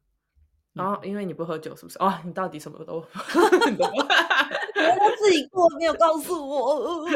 [0.71, 1.99] 然后因为你不喝酒，是不是？
[1.99, 3.03] 哦，你到底什么都？
[3.11, 3.49] 他
[5.17, 7.05] 自己过，没有告诉我。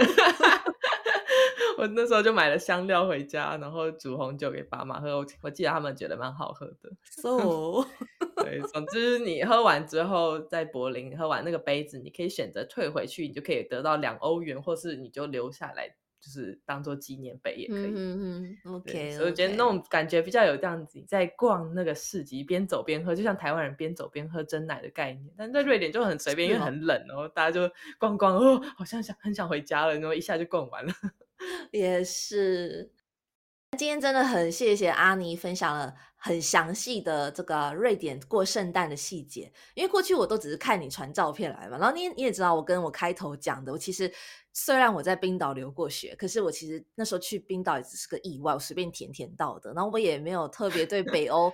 [1.77, 5.17] 我那时候就买了香料回家，然后煮红酒给爸妈喝。
[5.17, 6.91] 我我记得他们觉得蛮好喝的。
[7.03, 7.85] So，
[8.43, 15.95] 对，总之你喝完之后，在柏林喝完那个杯子，你可以选择退回去，你就可以得到两欧元，或是你就留下来。
[16.23, 17.91] 就是当做纪念碑也可以。
[17.95, 19.09] 嗯嗯，OK。
[19.13, 25.33] 所以我觉得那种感觉比较有这样子，在逛那个市集，边走边喝，就像台湾人边走边喝真奶的概念。
[25.35, 30.93] 但在瑞典就很随便，因为很冷哦，大家就逛逛哦，好像想很想回家了，然后一下就逛完了。
[31.71, 32.91] 也是。
[33.77, 44.11] 今天真的很谢谢阿尼分享了很详细的这个瑞典过圣诞的细节，因为过去我都只是看你传照片来嘛，然后你你也知道，我跟我开头讲的，我其实。
[44.53, 49.71] 虽然我在冰岛留过学，可是我其实那时候去冰岛也只是个意外，我随便填填到的。
[49.73, 51.49] 然后我也没有特别对北欧，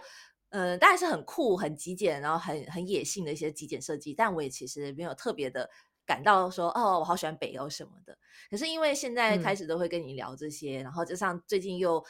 [0.50, 4.16] 嗯，当然是很酷、很极简，然后很很野性的一些极简设计。
[4.16, 5.70] 但我也其实没有特别的
[6.08, 8.18] 感到说，哦，我好喜欢北欧什么的。
[8.50, 12.04] 可是因为现在开始都会跟你聊这些，然后就像最近又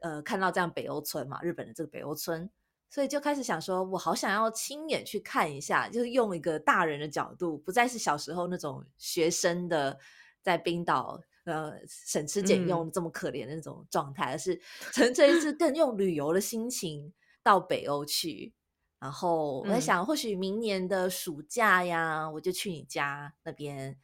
[0.00, 2.48] 呃看到这样北欧村嘛，日本的这个北欧村，
[2.88, 9.98] 所以就开始想说，我好想要亲眼去看一下，就是用一个大人的角度，不再是小时候那种学生的。
[10.40, 14.58] 在冰岛，呃，省吃俭用这么可怜的那种状态，而是
[14.94, 18.54] 纯粹是更用旅游的心情到北欧去，
[19.00, 23.96] 然后我在想，或许明年的暑假呀，我就去你家那边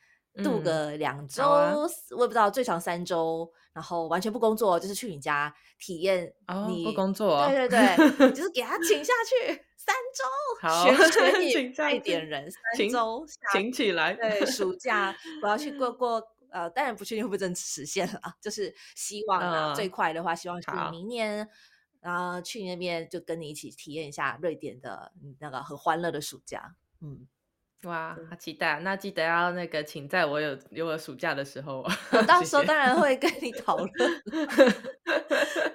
[0.43, 1.89] 度个两周，我
[2.21, 6.33] 也不知道最长三周，然后完全不工作，就是去你家体验
[6.69, 14.75] 你不工作，对对对，就是给他请下去三周，学学 你带点人三周，请起来，对，暑。
[14.77, 21.49] 假我要去过 过，呃，当然不确定会不会真实现了，就是希望啊，最快的话，希望是明年。
[22.05, 27.27] 然后去那边就跟你一起体验一下瑞典的那个很欢乐的暑假，嗯，
[27.85, 28.79] 哇，好期待！
[28.81, 31.83] 那记得要那个请在我有有我暑假的时候，
[32.13, 33.91] 我 到时候当然会跟你讨论。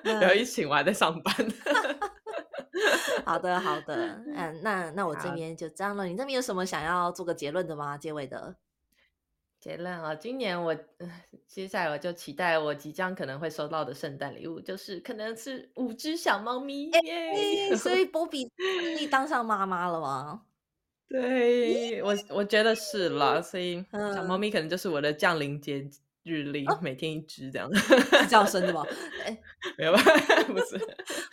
[0.21, 1.35] 有一请我还在上班。
[3.25, 3.95] 好的，好的，
[4.35, 6.05] 嗯，那那我这边就这样了。
[6.05, 7.97] 你这边有什么想要做个结论的吗？
[7.97, 8.55] 结尾的？
[9.59, 10.73] 结论啊，今年我
[11.47, 17.75] 接下来我就期待我即将可能会收到的圣诞礼物，就是可能是五只小猫咪耶！
[17.75, 18.49] 所以 波比
[18.97, 20.43] 你当上妈妈了吗？
[21.09, 25.89] 对我我觉得是了，所以小猫咪可能就是我的降临节
[26.23, 27.67] 日历，每天一只这样。
[27.75, 28.85] 是这样生的吗？
[29.25, 29.37] 哎，
[29.77, 30.01] 没有吧？
[30.47, 30.79] 不是。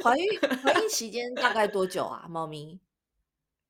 [0.02, 2.26] 怀孕怀孕期间大概多久啊？
[2.28, 2.80] 猫咪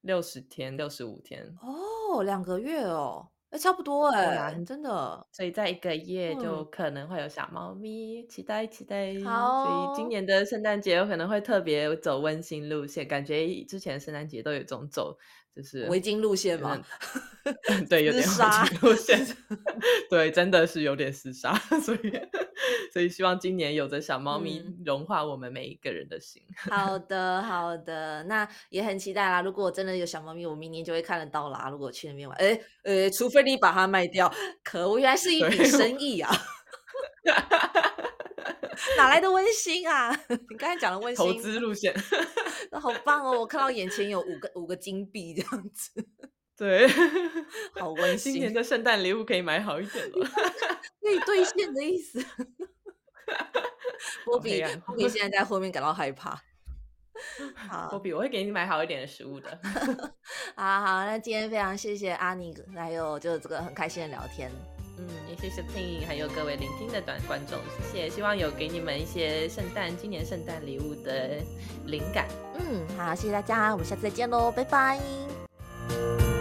[0.01, 1.55] 六十天，六十五天。
[1.61, 3.29] 哦，两个月哦。
[3.57, 9.15] 哎，差不多哎，真的，所以在一个月就可能会有小猫咪，期待期待。
[9.25, 15.17] 好，所以今年的圣诞节有可能会特别走温馨路线，感觉之前圣诞节都有种走。
[15.57, 16.79] 就是围巾路线嘛？
[17.89, 19.27] 对，有点围巾路线。
[20.11, 22.21] 对，真的是有点厮杀， 所以
[22.93, 26.43] 所以希望今年有着小猫咪融化我们每一个人的心。
[26.71, 29.41] 好的，好的，那也很期待啦。
[29.41, 31.71] 如果我真的有小猫咪，我明年就会看得到啦。
[31.71, 34.31] 如果去那边玩，哎，呃，除非你把它卖掉，
[34.63, 36.31] 可恶，原来是一笔生意啊！
[38.97, 40.11] 哪来的温馨啊？
[40.29, 41.95] 你刚才讲的温馨投资路线，
[42.71, 43.41] 那好棒哦！
[43.41, 45.93] 我看到眼前有五个五个金币这样子，
[46.57, 46.89] 对，
[47.79, 48.33] 好温馨。
[48.33, 50.27] 今年的圣诞礼物可以买好一点了，
[51.01, 52.25] 可以兑现的意思。
[54.25, 56.41] 波比，波比现在在后面感到害怕。
[57.55, 59.59] 好，波比，我会给你买好一点的食物的。
[60.55, 64.51] 好好，那今天非常谢谢阿尼，还有就是这个很开心的聊天。
[64.99, 67.59] 嗯，也谢谢 Pink，，还有各位聆听的短观众，
[67.93, 71.39] 谢谢，希望有给你们一些圣诞今年圣诞礼物的
[71.87, 72.27] 灵感。
[72.59, 76.36] 嗯，好，谢谢大家，我们下次再见喽，拜拜。